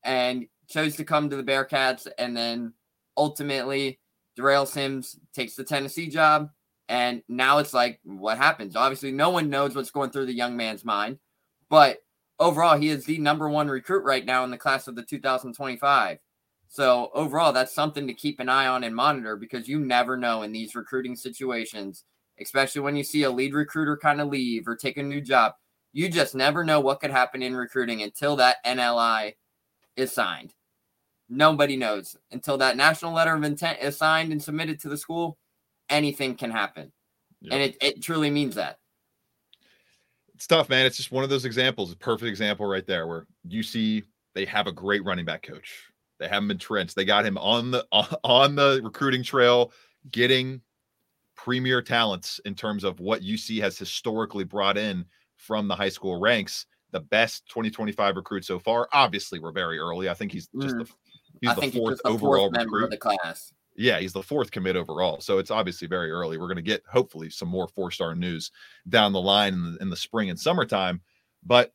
and 0.04 0.46
chose 0.68 0.96
to 0.96 1.04
come 1.04 1.30
to 1.30 1.36
the 1.36 1.42
Bearcats. 1.42 2.06
And 2.18 2.36
then 2.36 2.74
ultimately, 3.16 4.00
De'Rail 4.38 4.66
Sims 4.66 5.18
takes 5.34 5.56
the 5.56 5.64
Tennessee 5.64 6.08
job. 6.08 6.50
And 6.88 7.22
now 7.28 7.58
it's 7.58 7.74
like, 7.74 8.00
what 8.04 8.38
happens? 8.38 8.76
Obviously, 8.76 9.12
no 9.12 9.30
one 9.30 9.50
knows 9.50 9.74
what's 9.74 9.90
going 9.90 10.10
through 10.10 10.26
the 10.26 10.32
young 10.32 10.56
man's 10.56 10.84
mind. 10.84 11.18
But 11.68 11.98
overall, 12.38 12.78
he 12.78 12.88
is 12.88 13.04
the 13.04 13.18
number 13.18 13.48
one 13.48 13.68
recruit 13.68 14.04
right 14.04 14.24
now 14.24 14.44
in 14.44 14.50
the 14.50 14.58
class 14.58 14.88
of 14.88 14.96
the 14.96 15.02
2025. 15.02 16.18
So 16.68 17.10
overall, 17.14 17.52
that's 17.52 17.74
something 17.74 18.06
to 18.06 18.14
keep 18.14 18.40
an 18.40 18.48
eye 18.48 18.66
on 18.66 18.84
and 18.84 18.94
monitor 18.94 19.36
because 19.36 19.68
you 19.68 19.80
never 19.80 20.16
know 20.16 20.42
in 20.42 20.52
these 20.52 20.74
recruiting 20.74 21.16
situations, 21.16 22.04
especially 22.40 22.82
when 22.82 22.96
you 22.96 23.04
see 23.04 23.22
a 23.22 23.30
lead 23.30 23.54
recruiter 23.54 23.96
kind 23.96 24.20
of 24.20 24.28
leave 24.28 24.68
or 24.68 24.76
take 24.76 24.98
a 24.98 25.02
new 25.02 25.20
job. 25.20 25.54
You 25.98 26.08
just 26.08 26.36
never 26.36 26.62
know 26.62 26.78
what 26.78 27.00
could 27.00 27.10
happen 27.10 27.42
in 27.42 27.56
recruiting 27.56 28.02
until 28.02 28.36
that 28.36 28.64
NLI 28.64 29.34
is 29.96 30.12
signed. 30.12 30.54
Nobody 31.28 31.76
knows 31.76 32.16
until 32.30 32.56
that 32.58 32.76
national 32.76 33.14
letter 33.14 33.34
of 33.34 33.42
intent 33.42 33.80
is 33.82 33.96
signed 33.96 34.30
and 34.30 34.40
submitted 34.40 34.78
to 34.82 34.88
the 34.88 34.96
school. 34.96 35.38
Anything 35.90 36.36
can 36.36 36.52
happen, 36.52 36.92
Yeah. 37.40 37.54
and 37.54 37.62
it, 37.64 37.76
it 37.82 38.00
truly 38.00 38.30
means 38.30 38.54
that. 38.54 38.78
it's 40.36 40.46
tough, 40.46 40.68
man. 40.68 40.86
It's 40.86 40.96
just 40.96 41.10
one 41.10 41.24
of 41.24 41.30
those 41.30 41.44
examples, 41.44 41.90
a 41.90 41.96
perfect 41.96 42.28
example 42.28 42.64
right 42.66 42.86
there 42.86 43.08
where 43.08 43.26
you 43.48 43.64
see 43.64 44.04
they 44.36 44.44
have 44.44 44.68
a 44.68 44.72
great 44.72 45.04
running 45.04 45.24
back 45.24 45.42
coach. 45.42 45.82
They 46.20 46.28
have 46.28 46.44
him 46.44 46.52
entrenched. 46.52 46.94
They 46.94 47.06
got 47.06 47.26
him 47.26 47.36
on 47.38 47.72
the 47.72 47.84
on 48.22 48.54
the 48.54 48.80
recruiting 48.84 49.24
trail, 49.24 49.72
getting 50.12 50.60
premier 51.34 51.82
talents 51.82 52.40
in 52.44 52.54
terms 52.54 52.84
of 52.84 53.00
what 53.00 53.22
UC 53.22 53.60
has 53.62 53.76
historically 53.76 54.44
brought 54.44 54.78
in 54.78 55.04
from 55.38 55.66
the 55.68 55.74
high 55.74 55.88
school 55.88 56.20
ranks. 56.20 56.66
The 56.90 57.00
best 57.00 57.46
2025 57.48 58.16
recruit 58.16 58.44
so 58.44 58.58
far. 58.58 58.88
Obviously, 58.92 59.38
we're 59.38 59.52
very 59.52 59.78
early. 59.78 60.08
I 60.08 60.14
think 60.14 60.32
he's 60.32 60.48
just 60.60 60.74
Mm. 60.76 60.86
the 60.86 60.92
he's 61.40 61.50
I 61.50 61.54
the 61.54 61.60
he's 61.62 61.74
fourth 61.74 62.00
the 62.02 62.08
overall 62.10 62.44
fourth 62.48 62.52
member 62.52 62.76
recruit. 62.78 62.84
of 62.84 62.90
the 62.90 62.96
class. 62.96 63.52
Yeah, 63.76 64.00
he's 64.00 64.12
the 64.12 64.22
fourth 64.22 64.50
commit 64.50 64.74
overall. 64.74 65.20
So 65.20 65.38
it's 65.38 65.50
obviously 65.52 65.86
very 65.86 66.10
early. 66.10 66.36
We're 66.38 66.46
going 66.48 66.56
to 66.56 66.62
get 66.62 66.82
hopefully 66.90 67.30
some 67.30 67.48
more 67.48 67.68
four 67.68 67.90
star 67.92 68.14
news 68.14 68.50
down 68.88 69.12
the 69.12 69.20
line 69.20 69.54
in 69.54 69.72
the, 69.74 69.78
in 69.82 69.90
the 69.90 69.96
spring 69.96 70.30
and 70.30 70.38
summertime. 70.40 71.00
But 71.44 71.72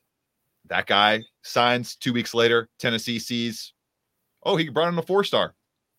that 0.68 0.86
guy 0.88 1.22
signs 1.44 1.96
two 1.96 2.12
weeks 2.12 2.34
later. 2.34 2.68
Tennessee 2.80 3.20
sees, 3.20 3.72
oh, 4.44 4.58
he 4.58 4.68
brought 4.70 4.92
in 4.92 4.98
a 4.98 5.02
four 5.04 5.24
star. 5.24 5.56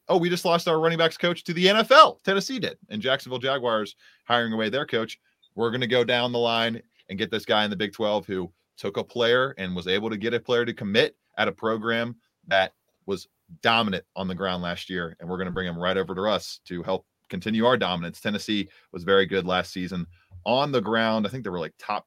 Oh, 0.08 0.18
we 0.18 0.28
just 0.28 0.44
lost 0.44 0.68
our 0.68 0.78
running 0.78 0.98
backs 0.98 1.16
coach 1.16 1.44
to 1.44 1.54
the 1.54 1.66
NFL. 1.66 2.22
Tennessee 2.24 2.58
did. 2.58 2.76
And 2.90 3.00
Jacksonville 3.00 3.38
Jaguars 3.38 3.96
hiring 4.26 4.52
away 4.52 4.68
their 4.68 4.84
coach. 4.84 5.18
We're 5.54 5.70
going 5.70 5.80
to 5.80 5.86
go 5.86 6.04
down 6.04 6.32
the 6.32 6.38
line 6.38 6.82
and 7.08 7.18
get 7.18 7.30
this 7.30 7.44
guy 7.44 7.64
in 7.64 7.70
the 7.70 7.76
Big 7.76 7.92
12 7.92 8.26
who 8.26 8.52
took 8.76 8.96
a 8.96 9.04
player 9.04 9.54
and 9.58 9.74
was 9.74 9.86
able 9.86 10.10
to 10.10 10.16
get 10.16 10.34
a 10.34 10.40
player 10.40 10.64
to 10.64 10.72
commit 10.72 11.16
at 11.38 11.48
a 11.48 11.52
program 11.52 12.16
that 12.48 12.72
was 13.06 13.28
dominant 13.62 14.04
on 14.16 14.28
the 14.28 14.34
ground 14.34 14.62
last 14.62 14.88
year, 14.88 15.16
and 15.20 15.28
we're 15.28 15.36
going 15.36 15.46
to 15.46 15.52
bring 15.52 15.68
him 15.68 15.78
right 15.78 15.96
over 15.96 16.14
to 16.14 16.22
us 16.22 16.60
to 16.64 16.82
help 16.82 17.06
continue 17.28 17.66
our 17.66 17.76
dominance. 17.76 18.20
Tennessee 18.20 18.68
was 18.92 19.04
very 19.04 19.26
good 19.26 19.46
last 19.46 19.72
season 19.72 20.06
on 20.44 20.72
the 20.72 20.80
ground. 20.80 21.26
I 21.26 21.30
think 21.30 21.44
they 21.44 21.50
were 21.50 21.58
like 21.58 21.74
top 21.78 22.06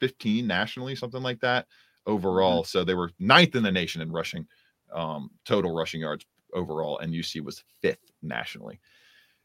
15 0.00 0.46
nationally, 0.46 0.94
something 0.94 1.22
like 1.22 1.40
that 1.40 1.66
overall. 2.06 2.64
So 2.64 2.84
they 2.84 2.94
were 2.94 3.10
ninth 3.18 3.54
in 3.54 3.62
the 3.62 3.72
nation 3.72 4.02
in 4.02 4.12
rushing, 4.12 4.46
um, 4.92 5.30
total 5.44 5.74
rushing 5.74 6.00
yards 6.00 6.24
overall, 6.52 6.98
and 6.98 7.12
UC 7.12 7.42
was 7.42 7.64
fifth 7.80 8.12
nationally. 8.22 8.80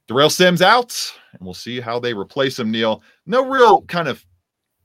De'Rail 0.07 0.31
Sims 0.31 0.61
out, 0.61 1.13
and 1.33 1.41
we'll 1.41 1.53
see 1.53 1.79
how 1.79 1.99
they 1.99 2.13
replace 2.13 2.59
him. 2.59 2.71
Neil, 2.71 3.01
no 3.25 3.45
real 3.45 3.81
kind 3.83 4.07
of 4.07 4.25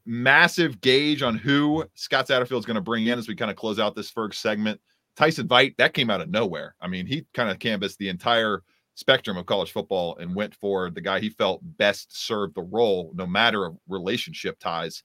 massive 0.06 0.80
gauge 0.80 1.22
on 1.22 1.36
who 1.36 1.84
Scott 1.94 2.28
Satterfield 2.28 2.60
is 2.60 2.66
going 2.66 2.76
to 2.76 2.80
bring 2.80 3.06
in 3.06 3.18
as 3.18 3.28
we 3.28 3.34
kind 3.34 3.50
of 3.50 3.56
close 3.56 3.78
out 3.78 3.94
this 3.94 4.10
first 4.10 4.40
segment. 4.40 4.80
Tyson 5.16 5.48
Veidt, 5.48 5.76
that 5.78 5.94
came 5.94 6.10
out 6.10 6.20
of 6.20 6.30
nowhere. 6.30 6.74
I 6.80 6.88
mean, 6.88 7.06
he 7.06 7.26
kind 7.34 7.50
of 7.50 7.58
canvassed 7.58 7.98
the 7.98 8.08
entire 8.08 8.62
spectrum 8.94 9.36
of 9.36 9.46
college 9.46 9.72
football 9.72 10.16
and 10.18 10.34
went 10.34 10.54
for 10.54 10.90
the 10.90 11.00
guy 11.00 11.20
he 11.20 11.30
felt 11.30 11.60
best 11.76 12.16
served 12.16 12.54
the 12.54 12.62
role, 12.62 13.12
no 13.14 13.26
matter 13.26 13.64
of 13.66 13.76
relationship 13.88 14.58
ties 14.58 15.02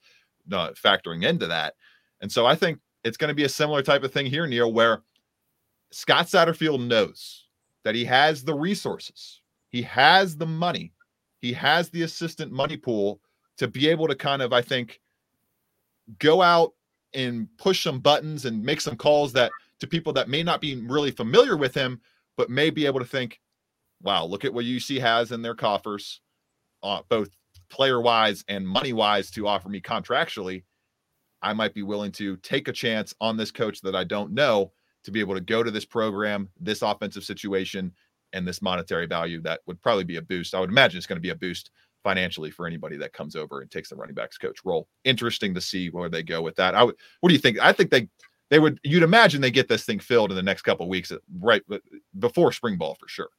uh, 0.51 0.70
factoring 0.72 1.25
into 1.25 1.48
that. 1.48 1.75
And 2.22 2.31
so 2.31 2.46
I 2.46 2.55
think 2.55 2.79
it's 3.03 3.17
going 3.17 3.29
to 3.29 3.36
be 3.36 3.43
a 3.43 3.50
similar 3.50 3.81
type 3.81 4.03
of 4.03 4.13
thing 4.13 4.25
here, 4.25 4.48
Neil, 4.48 4.72
where 4.72 5.01
Scott 5.91 6.27
Satterfield 6.27 6.86
knows 6.88 7.48
that 7.84 7.96
he 7.96 8.05
has 8.05 8.43
the 8.43 8.53
resources, 8.53 9.41
he 9.70 9.81
has 9.81 10.38
the 10.38 10.46
money, 10.46 10.93
he 11.41 11.51
has 11.53 11.89
the 11.89 12.03
assistant 12.03 12.51
money 12.51 12.77
pool 12.77 13.20
to 13.62 13.68
be 13.68 13.88
able 13.89 14.08
to 14.08 14.15
kind 14.15 14.41
of, 14.41 14.53
I 14.53 14.63
think, 14.63 15.00
go 16.18 16.41
out 16.41 16.74
and 17.13 17.48
push 17.60 17.84
some 17.84 18.00
buttons 18.00 18.46
and 18.46 18.63
make 18.63 18.82
some 18.82 18.96
calls 18.96 19.34
that 19.34 19.51
to 19.82 19.86
people 19.86 20.12
that 20.13 20.30
may 20.30 20.41
not 20.41 20.62
be 20.62 20.82
really 20.82 21.12
familiar 21.12 21.56
with 21.56 21.75
him, 21.75 22.01
but 22.38 22.50
may 22.50 22.72
be 22.72 22.88
able 22.88 23.00
to 23.00 23.06
think, 23.06 23.39
wow, 24.01 24.25
look 24.25 24.46
at 24.46 24.53
what 24.56 24.65
UC 24.65 25.00
has 25.00 25.32
in 25.32 25.44
their 25.44 25.53
coffers, 25.53 26.22
uh, 26.82 27.01
both 27.08 27.30
player 27.70 28.01
wise 28.01 28.44
and 28.48 28.68
money 28.68 28.94
wise 28.94 29.30
to 29.30 29.48
offer 29.48 29.70
me 29.70 29.80
contractually. 29.80 30.63
I 31.44 31.53
might 31.53 31.75
be 31.75 31.84
willing 31.84 32.12
to 32.13 32.38
take 32.38 32.68
a 32.68 32.74
chance 32.74 33.13
on 33.22 33.38
this 33.38 33.51
coach 33.51 33.82
that 33.82 33.96
I 33.96 34.06
don't 34.06 34.34
know 34.34 34.72
to 35.03 35.12
be 35.12 35.20
able 35.20 35.36
to 35.36 35.41
go 35.41 35.62
to 35.62 35.70
this 35.70 35.86
program, 35.86 36.50
this 36.60 36.82
offensive 36.82 37.25
situation, 37.25 37.91
and 38.34 38.48
this 38.48 38.60
monetary 38.60 39.06
value 39.06 39.39
that 39.41 39.60
would 39.68 39.80
probably 39.84 40.03
be 40.03 40.18
a 40.18 40.22
boost. 40.24 40.56
I 40.56 40.60
would 40.60 40.72
imagine 40.72 40.98
it's 40.98 41.06
going 41.06 41.18
to 41.18 41.22
be 41.22 41.30
a 41.30 41.36
boost 41.36 41.70
financially 42.03 42.51
for 42.51 42.67
anybody 42.67 42.98
that 42.98 43.13
comes 43.13 43.36
over 43.36 43.62
and 43.62 43.70
takes 43.70 43.89
the 43.89 43.96
running 43.96 44.15
backs 44.15 44.38
coach 44.38 44.60
role. 44.65 44.88
Interesting 45.03 45.53
to 45.53 45.62
see 45.62 45.89
where 45.89 46.10
they 46.10 46.24
go 46.24 46.41
with 46.41 46.55
that. 46.55 46.75
I 46.75 46.84
would, 46.84 46.96
what 47.20 47.29
do 47.29 47.36
you 47.36 47.41
think? 47.41 47.60
I 47.60 47.72
think 47.74 47.91
they 47.91 48.08
they 48.50 48.60
would 48.60 48.79
you'd 48.84 49.03
imagine 49.03 49.41
they 49.41 49.51
get 49.51 49.67
this 49.67 49.86
thing 49.86 50.00
filled 50.00 50.31
in 50.31 50.36
the 50.36 50.43
next 50.43 50.63
couple 50.63 50.88
weeks, 50.89 51.12
uh, 51.12 51.17
right 51.39 51.62
before 52.20 52.51
spring 52.51 52.77
ball 52.77 52.96
for 52.96 53.08
sure. 53.08 53.29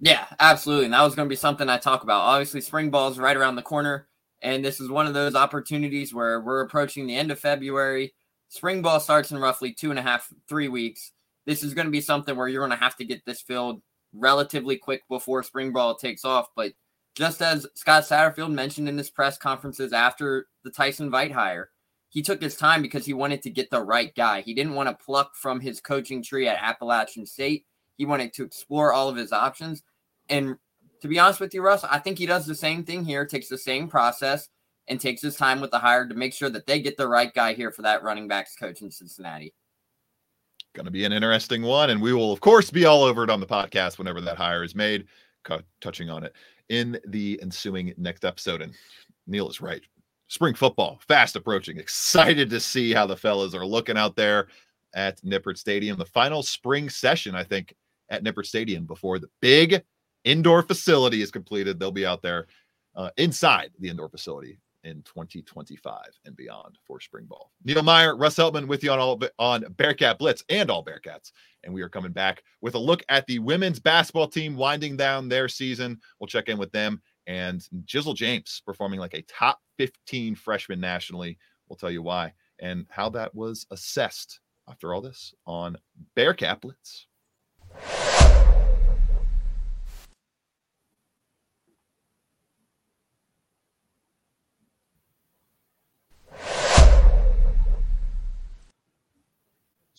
Yeah, 0.00 0.26
absolutely. 0.40 0.86
And 0.86 0.94
that 0.94 1.02
was 1.02 1.14
going 1.14 1.28
to 1.28 1.32
be 1.32 1.36
something 1.36 1.68
I 1.68 1.78
talk 1.78 2.02
about. 2.02 2.22
Obviously, 2.22 2.60
spring 2.60 2.90
ball 2.90 3.08
is 3.08 3.18
right 3.18 3.36
around 3.36 3.54
the 3.54 3.62
corner. 3.62 4.08
And 4.42 4.64
this 4.64 4.80
is 4.80 4.90
one 4.90 5.06
of 5.06 5.14
those 5.14 5.36
opportunities 5.36 6.12
where 6.12 6.40
we're 6.40 6.62
approaching 6.62 7.06
the 7.06 7.14
end 7.14 7.30
of 7.30 7.38
February. 7.38 8.12
Spring 8.48 8.82
ball 8.82 8.98
starts 8.98 9.30
in 9.30 9.38
roughly 9.38 9.72
two 9.72 9.90
and 9.90 9.98
a 9.98 10.02
half, 10.02 10.28
three 10.48 10.66
weeks. 10.66 11.12
This 11.46 11.62
is 11.62 11.74
going 11.74 11.86
to 11.86 11.92
be 11.92 12.00
something 12.00 12.36
where 12.36 12.48
you're 12.48 12.66
going 12.66 12.76
to 12.76 12.84
have 12.84 12.96
to 12.96 13.04
get 13.04 13.24
this 13.24 13.40
filled 13.40 13.80
relatively 14.12 14.76
quick 14.76 15.02
before 15.08 15.44
spring 15.44 15.72
ball 15.72 15.94
takes 15.94 16.24
off. 16.24 16.48
But 16.56 16.72
just 17.14 17.42
as 17.42 17.66
Scott 17.74 18.04
Satterfield 18.04 18.52
mentioned 18.52 18.88
in 18.88 18.96
his 18.96 19.10
press 19.10 19.36
conferences 19.36 19.92
after 19.92 20.46
the 20.64 20.70
Tyson 20.70 21.10
Veidt 21.10 21.32
hire, 21.32 21.70
he 22.08 22.22
took 22.22 22.42
his 22.42 22.56
time 22.56 22.82
because 22.82 23.06
he 23.06 23.14
wanted 23.14 23.42
to 23.42 23.50
get 23.50 23.70
the 23.70 23.82
right 23.82 24.14
guy. 24.14 24.42
He 24.42 24.54
didn't 24.54 24.74
want 24.74 24.88
to 24.88 25.04
pluck 25.04 25.34
from 25.34 25.60
his 25.60 25.80
coaching 25.80 26.22
tree 26.22 26.48
at 26.48 26.62
Appalachian 26.62 27.26
State. 27.26 27.64
He 27.96 28.06
wanted 28.06 28.32
to 28.34 28.44
explore 28.44 28.92
all 28.92 29.08
of 29.08 29.16
his 29.16 29.32
options. 29.32 29.82
And 30.28 30.56
to 31.00 31.08
be 31.08 31.18
honest 31.18 31.40
with 31.40 31.54
you, 31.54 31.62
Russ, 31.62 31.84
I 31.84 31.98
think 31.98 32.18
he 32.18 32.26
does 32.26 32.46
the 32.46 32.54
same 32.54 32.84
thing 32.84 33.04
here, 33.04 33.26
takes 33.26 33.48
the 33.48 33.58
same 33.58 33.88
process 33.88 34.48
and 34.88 35.00
takes 35.00 35.22
his 35.22 35.36
time 35.36 35.60
with 35.60 35.70
the 35.70 35.78
hire 35.78 36.06
to 36.06 36.14
make 36.14 36.34
sure 36.34 36.50
that 36.50 36.66
they 36.66 36.80
get 36.80 36.96
the 36.96 37.08
right 37.08 37.32
guy 37.32 37.54
here 37.54 37.70
for 37.70 37.82
that 37.82 38.02
running 38.02 38.28
backs 38.28 38.56
coach 38.56 38.82
in 38.82 38.90
Cincinnati. 38.90 39.54
Going 40.74 40.86
to 40.86 40.90
be 40.90 41.04
an 41.04 41.12
interesting 41.12 41.62
one. 41.62 41.90
And 41.90 42.00
we 42.00 42.12
will, 42.12 42.32
of 42.32 42.40
course, 42.40 42.70
be 42.70 42.84
all 42.84 43.04
over 43.04 43.24
it 43.24 43.30
on 43.30 43.40
the 43.40 43.46
podcast 43.46 43.98
whenever 43.98 44.20
that 44.22 44.36
hire 44.36 44.64
is 44.64 44.74
made, 44.74 45.06
touching 45.80 46.08
on 46.08 46.24
it 46.24 46.34
in 46.72 46.98
the 47.06 47.38
ensuing 47.42 47.92
next 47.98 48.24
episode. 48.24 48.62
And 48.62 48.72
Neil 49.26 49.48
is 49.48 49.60
right. 49.60 49.82
Spring 50.28 50.54
football 50.54 50.98
fast 51.06 51.36
approaching. 51.36 51.76
Excited 51.76 52.48
to 52.48 52.58
see 52.58 52.92
how 52.92 53.06
the 53.06 53.16
fellas 53.16 53.54
are 53.54 53.66
looking 53.66 53.98
out 53.98 54.16
there 54.16 54.48
at 54.94 55.22
Nippert 55.22 55.58
Stadium. 55.58 55.98
The 55.98 56.06
final 56.06 56.42
spring 56.42 56.88
session, 56.88 57.34
I 57.34 57.44
think, 57.44 57.74
at 58.08 58.24
Nippert 58.24 58.46
Stadium 58.46 58.86
before 58.86 59.18
the 59.18 59.28
big 59.40 59.82
indoor 60.24 60.62
facility 60.62 61.20
is 61.20 61.30
completed. 61.30 61.78
They'll 61.78 61.92
be 61.92 62.06
out 62.06 62.22
there 62.22 62.46
uh, 62.96 63.10
inside 63.18 63.70
the 63.78 63.90
indoor 63.90 64.08
facility 64.08 64.58
in 64.84 65.02
2025 65.02 66.02
and 66.24 66.36
beyond 66.36 66.78
for 66.84 67.00
spring 67.00 67.26
ball. 67.26 67.52
Neil 67.64 67.82
Meyer, 67.82 68.16
Russ 68.16 68.36
Heltman 68.36 68.66
with 68.66 68.82
you 68.82 68.90
on 68.90 68.98
all 68.98 69.20
on 69.38 69.64
Bearcat 69.76 70.18
Blitz 70.18 70.44
and 70.48 70.70
all 70.70 70.84
Bearcats. 70.84 71.32
And 71.64 71.72
we 71.72 71.82
are 71.82 71.88
coming 71.88 72.12
back 72.12 72.42
with 72.60 72.74
a 72.74 72.78
look 72.78 73.02
at 73.08 73.26
the 73.26 73.38
women's 73.38 73.78
basketball 73.78 74.28
team 74.28 74.56
winding 74.56 74.96
down 74.96 75.28
their 75.28 75.48
season. 75.48 76.00
We'll 76.18 76.26
check 76.26 76.48
in 76.48 76.58
with 76.58 76.72
them 76.72 77.00
and 77.26 77.66
Jizzle 77.84 78.16
James 78.16 78.62
performing 78.64 79.00
like 79.00 79.14
a 79.14 79.22
top 79.22 79.60
15 79.78 80.34
freshman 80.34 80.80
nationally. 80.80 81.38
We'll 81.68 81.76
tell 81.76 81.90
you 81.90 82.02
why 82.02 82.32
and 82.60 82.86
how 82.90 83.08
that 83.10 83.34
was 83.34 83.66
assessed 83.70 84.40
after 84.68 84.94
all 84.94 85.00
this 85.00 85.34
on 85.46 85.76
Bearcat 86.14 86.60
Blitz. 86.60 87.06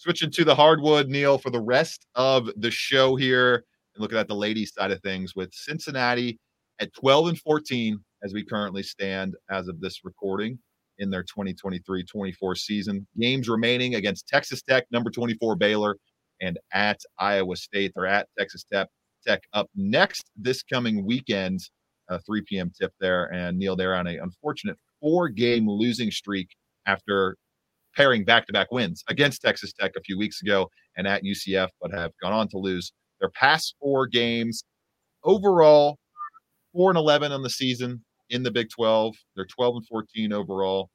Switching 0.04 0.32
to 0.32 0.44
the 0.44 0.54
hardwood, 0.54 1.08
Neil, 1.08 1.38
for 1.38 1.50
the 1.50 1.62
rest 1.62 2.08
of 2.16 2.50
the 2.58 2.70
show 2.70 3.16
here 3.16 3.64
and 3.96 4.02
looking 4.02 4.18
at 4.18 4.28
the 4.28 4.36
ladies' 4.36 4.74
side 4.74 4.92
of 4.92 5.02
things 5.02 5.34
with 5.34 5.50
Cincinnati 5.54 6.38
at 6.82 6.94
12 6.94 7.28
and 7.30 7.40
14 7.40 7.98
as 8.22 8.34
we 8.34 8.44
currently 8.44 8.84
stand 8.84 9.36
as 9.50 9.70
of 9.70 9.80
this 9.80 10.02
recording 10.04 10.60
in 10.98 11.10
their 11.10 11.24
2023-24 11.24 12.58
season. 12.58 13.08
Games 13.18 13.48
remaining 13.48 13.96
against 13.96 14.28
Texas 14.28 14.62
Tech, 14.62 14.84
number 14.92 15.10
24 15.10 15.56
Baylor, 15.56 15.96
and 16.42 16.60
at 16.74 17.00
Iowa 17.18 17.56
State. 17.56 17.94
They're 17.96 18.06
at 18.06 18.28
Texas 18.38 18.66
Tech, 18.70 18.90
Tech 19.26 19.44
up 19.54 19.70
next 19.74 20.30
this 20.36 20.64
coming 20.64 21.06
weekend, 21.06 21.62
a 22.10 22.20
3 22.20 22.42
p.m. 22.42 22.74
tip 22.78 22.92
there. 23.00 23.34
And 23.34 23.58
Neil, 23.58 23.78
they're 23.78 23.96
on 23.96 24.08
a 24.08 24.18
unfortunate 24.18 24.76
four-game 25.00 25.66
losing 25.66 26.12
streak 26.12 26.50
after 26.88 27.38
pairing 27.96 28.24
back-to-back 28.26 28.72
wins 28.72 29.04
against 29.10 29.42
Texas 29.42 29.74
Tech 29.74 29.92
a 29.96 30.02
few 30.02 30.18
weeks 30.18 30.42
ago 30.42 30.70
and 30.98 31.08
at 31.08 31.24
UCF, 31.24 31.70
but 31.82 31.92
have 31.92 32.12
gone 32.22 32.34
on 32.34 32.48
to 32.50 32.58
lose 32.58 32.92
their 33.20 33.30
past 33.30 33.76
four 33.80 34.08
games. 34.08 34.64
Overall, 35.24 35.98
four 36.74 36.90
and 36.90 36.98
eleven 36.98 37.32
on 37.32 37.42
the 37.44 37.50
season 37.50 38.04
in 38.30 38.44
the 38.44 38.52
Big 38.52 38.70
12. 38.70 39.16
They're 39.36 39.46
12 39.46 39.76
and 39.78 39.88
14 39.88 40.34
overall. 40.34 40.90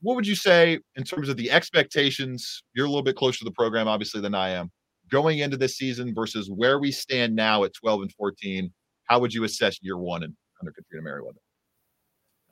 what 0.00 0.14
would 0.16 0.26
you 0.26 0.34
say 0.34 0.78
in 0.96 1.04
terms 1.04 1.28
of 1.28 1.36
the 1.36 1.50
expectations? 1.50 2.62
You're 2.74 2.86
a 2.86 2.88
little 2.88 3.02
bit 3.02 3.16
closer 3.16 3.38
to 3.38 3.44
the 3.44 3.52
program, 3.52 3.88
obviously, 3.88 4.20
than 4.20 4.34
I 4.34 4.50
am. 4.50 4.70
Going 5.10 5.38
into 5.38 5.56
this 5.56 5.76
season 5.76 6.14
versus 6.14 6.50
where 6.50 6.78
we 6.78 6.92
stand 6.92 7.34
now 7.34 7.64
at 7.64 7.72
12 7.74 8.02
and 8.02 8.12
14, 8.12 8.72
how 9.04 9.20
would 9.20 9.32
you 9.32 9.44
assess 9.44 9.78
year 9.80 9.96
one 9.96 10.22
and 10.22 10.34
under 10.60 10.72
Katrina 10.72 11.02
Merriweather? 11.04 11.38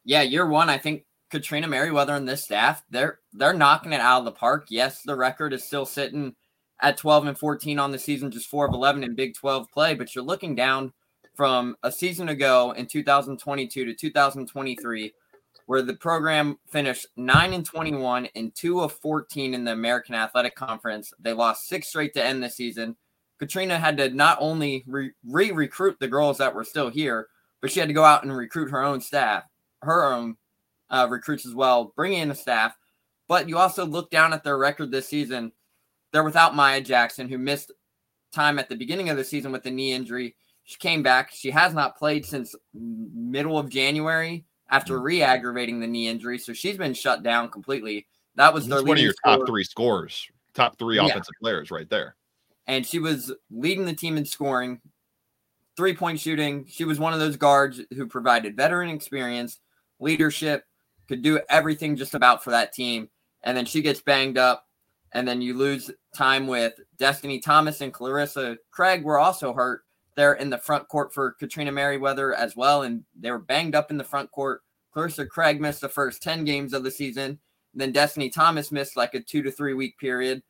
Yeah, 0.04 0.22
year 0.22 0.46
one, 0.46 0.70
I 0.70 0.78
think 0.78 1.04
Katrina 1.34 1.66
Merriweather 1.66 2.14
and 2.14 2.28
this 2.28 2.44
staff, 2.44 2.84
they're 2.90 3.18
they're 3.32 3.52
knocking 3.52 3.92
it 3.92 4.00
out 4.00 4.20
of 4.20 4.24
the 4.24 4.30
park. 4.30 4.66
Yes, 4.68 5.02
the 5.02 5.16
record 5.16 5.52
is 5.52 5.64
still 5.64 5.84
sitting 5.84 6.36
at 6.80 6.96
12 6.96 7.26
and 7.26 7.36
14 7.36 7.76
on 7.80 7.90
the 7.90 7.98
season, 7.98 8.30
just 8.30 8.48
four 8.48 8.68
of 8.68 8.72
11 8.72 9.02
in 9.02 9.16
Big 9.16 9.34
12 9.34 9.68
play, 9.72 9.94
but 9.94 10.14
you're 10.14 10.22
looking 10.22 10.54
down 10.54 10.92
from 11.34 11.74
a 11.82 11.90
season 11.90 12.28
ago 12.28 12.72
in 12.76 12.86
2022 12.86 13.84
to 13.84 13.94
2023 13.94 15.12
where 15.66 15.82
the 15.82 15.94
program 15.94 16.56
finished 16.68 17.08
9 17.16 17.52
and 17.52 17.66
21 17.66 18.28
and 18.36 18.54
2 18.54 18.82
of 18.82 18.92
14 18.92 19.54
in 19.54 19.64
the 19.64 19.72
American 19.72 20.14
Athletic 20.14 20.54
Conference. 20.54 21.12
They 21.18 21.32
lost 21.32 21.66
six 21.66 21.88
straight 21.88 22.14
to 22.14 22.24
end 22.24 22.44
the 22.44 22.50
season. 22.50 22.94
Katrina 23.40 23.76
had 23.76 23.96
to 23.96 24.08
not 24.10 24.38
only 24.40 24.84
re 24.86 25.10
recruit 25.24 25.96
the 25.98 26.06
girls 26.06 26.38
that 26.38 26.54
were 26.54 26.62
still 26.62 26.90
here, 26.90 27.26
but 27.60 27.72
she 27.72 27.80
had 27.80 27.88
to 27.88 27.94
go 27.94 28.04
out 28.04 28.22
and 28.22 28.36
recruit 28.36 28.70
her 28.70 28.84
own 28.84 29.00
staff, 29.00 29.42
her 29.82 30.04
own 30.04 30.36
uh, 30.94 31.08
recruits 31.10 31.44
as 31.44 31.54
well, 31.54 31.92
bringing 31.96 32.20
in 32.20 32.30
a 32.30 32.34
staff. 32.34 32.76
But 33.26 33.48
you 33.48 33.58
also 33.58 33.84
look 33.84 34.10
down 34.10 34.32
at 34.32 34.44
their 34.44 34.56
record 34.56 34.92
this 34.92 35.08
season. 35.08 35.50
They're 36.12 36.22
without 36.22 36.54
Maya 36.54 36.80
Jackson, 36.80 37.28
who 37.28 37.36
missed 37.36 37.72
time 38.32 38.58
at 38.58 38.68
the 38.68 38.76
beginning 38.76 39.08
of 39.08 39.16
the 39.16 39.24
season 39.24 39.50
with 39.50 39.66
a 39.66 39.70
knee 39.70 39.92
injury. 39.92 40.36
She 40.62 40.78
came 40.78 41.02
back. 41.02 41.32
She 41.32 41.50
has 41.50 41.74
not 41.74 41.98
played 41.98 42.24
since 42.24 42.54
middle 42.72 43.58
of 43.58 43.68
January 43.68 44.44
after 44.70 44.98
mm. 44.98 45.02
re-aggravating 45.02 45.80
the 45.80 45.86
knee 45.86 46.06
injury. 46.06 46.38
So 46.38 46.52
she's 46.52 46.76
been 46.76 46.94
shut 46.94 47.22
down 47.22 47.50
completely. 47.50 48.06
That 48.36 48.54
was 48.54 48.68
their 48.68 48.82
one 48.82 48.96
of 48.96 49.02
your 49.02 49.12
scorer. 49.12 49.38
top 49.38 49.46
three 49.46 49.64
scores, 49.64 50.28
top 50.54 50.78
three 50.78 50.98
offensive 50.98 51.34
players 51.40 51.70
right 51.70 51.88
there. 51.90 52.14
And 52.66 52.86
she 52.86 52.98
was 52.98 53.32
leading 53.50 53.84
the 53.84 53.94
team 53.94 54.16
in 54.16 54.24
scoring, 54.24 54.80
three 55.76 55.94
point 55.94 56.20
shooting. 56.20 56.66
She 56.68 56.84
was 56.84 56.98
one 56.98 57.12
of 57.12 57.20
those 57.20 57.36
guards 57.36 57.80
who 57.94 58.06
provided 58.06 58.56
veteran 58.56 58.90
experience, 58.90 59.58
leadership, 59.98 60.64
could 61.08 61.22
do 61.22 61.40
everything 61.48 61.96
just 61.96 62.14
about 62.14 62.42
for 62.42 62.50
that 62.50 62.72
team. 62.72 63.08
And 63.42 63.56
then 63.56 63.66
she 63.66 63.82
gets 63.82 64.00
banged 64.00 64.38
up, 64.38 64.64
and 65.12 65.28
then 65.28 65.40
you 65.42 65.54
lose 65.54 65.90
time 66.14 66.46
with 66.46 66.74
Destiny 66.98 67.38
Thomas 67.38 67.80
and 67.80 67.92
Clarissa 67.92 68.56
Craig 68.70 69.04
were 69.04 69.18
also 69.18 69.52
hurt 69.52 69.82
They're 70.16 70.34
in 70.34 70.50
the 70.50 70.58
front 70.58 70.88
court 70.88 71.12
for 71.12 71.32
Katrina 71.32 71.72
Merriweather 71.72 72.34
as 72.34 72.56
well. 72.56 72.82
And 72.82 73.04
they 73.18 73.30
were 73.30 73.38
banged 73.38 73.74
up 73.74 73.90
in 73.90 73.96
the 73.96 74.04
front 74.04 74.30
court. 74.30 74.62
Clarissa 74.92 75.26
Craig 75.26 75.60
missed 75.60 75.80
the 75.80 75.88
first 75.88 76.22
10 76.22 76.44
games 76.44 76.72
of 76.72 76.84
the 76.84 76.90
season. 76.90 77.38
Then 77.74 77.92
Destiny 77.92 78.30
Thomas 78.30 78.72
missed 78.72 78.96
like 78.96 79.14
a 79.14 79.20
two 79.20 79.42
to 79.42 79.50
three 79.50 79.74
week 79.74 79.98
period. 79.98 80.42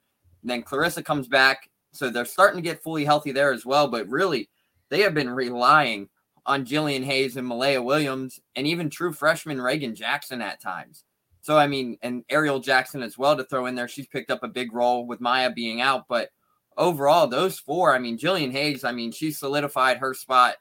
And 0.42 0.50
then 0.50 0.62
Clarissa 0.62 1.02
comes 1.02 1.28
back. 1.28 1.70
So 1.92 2.10
they're 2.10 2.24
starting 2.24 2.62
to 2.62 2.68
get 2.68 2.82
fully 2.82 3.04
healthy 3.04 3.32
there 3.32 3.52
as 3.52 3.64
well. 3.64 3.88
But 3.88 4.08
really, 4.08 4.50
they 4.90 5.00
have 5.00 5.14
been 5.14 5.30
relying 5.30 6.08
on 6.46 6.66
Jillian 6.66 7.04
Hayes 7.04 7.36
and 7.36 7.46
Malaya 7.46 7.82
Williams 7.82 8.40
and 8.54 8.66
even 8.66 8.90
true 8.90 9.12
freshman 9.12 9.60
Reagan 9.60 9.94
Jackson 9.94 10.42
at 10.42 10.60
times. 10.60 11.04
So, 11.40 11.58
I 11.58 11.66
mean, 11.66 11.98
and 12.02 12.24
Ariel 12.30 12.60
Jackson 12.60 13.02
as 13.02 13.18
well 13.18 13.36
to 13.36 13.44
throw 13.44 13.66
in 13.66 13.74
there. 13.74 13.88
She's 13.88 14.06
picked 14.06 14.30
up 14.30 14.42
a 14.42 14.48
big 14.48 14.72
role 14.72 15.06
with 15.06 15.20
Maya 15.20 15.50
being 15.50 15.80
out. 15.80 16.04
But 16.08 16.30
overall, 16.76 17.26
those 17.26 17.58
four, 17.58 17.94
I 17.94 17.98
mean, 17.98 18.18
Jillian 18.18 18.52
Hayes, 18.52 18.84
I 18.84 18.92
mean, 18.92 19.12
she 19.12 19.30
solidified 19.30 19.98
her 19.98 20.14
spot 20.14 20.56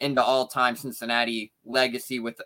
into 0.00 0.22
all 0.22 0.46
time 0.46 0.76
Cincinnati 0.76 1.52
legacy 1.64 2.20
with 2.20 2.40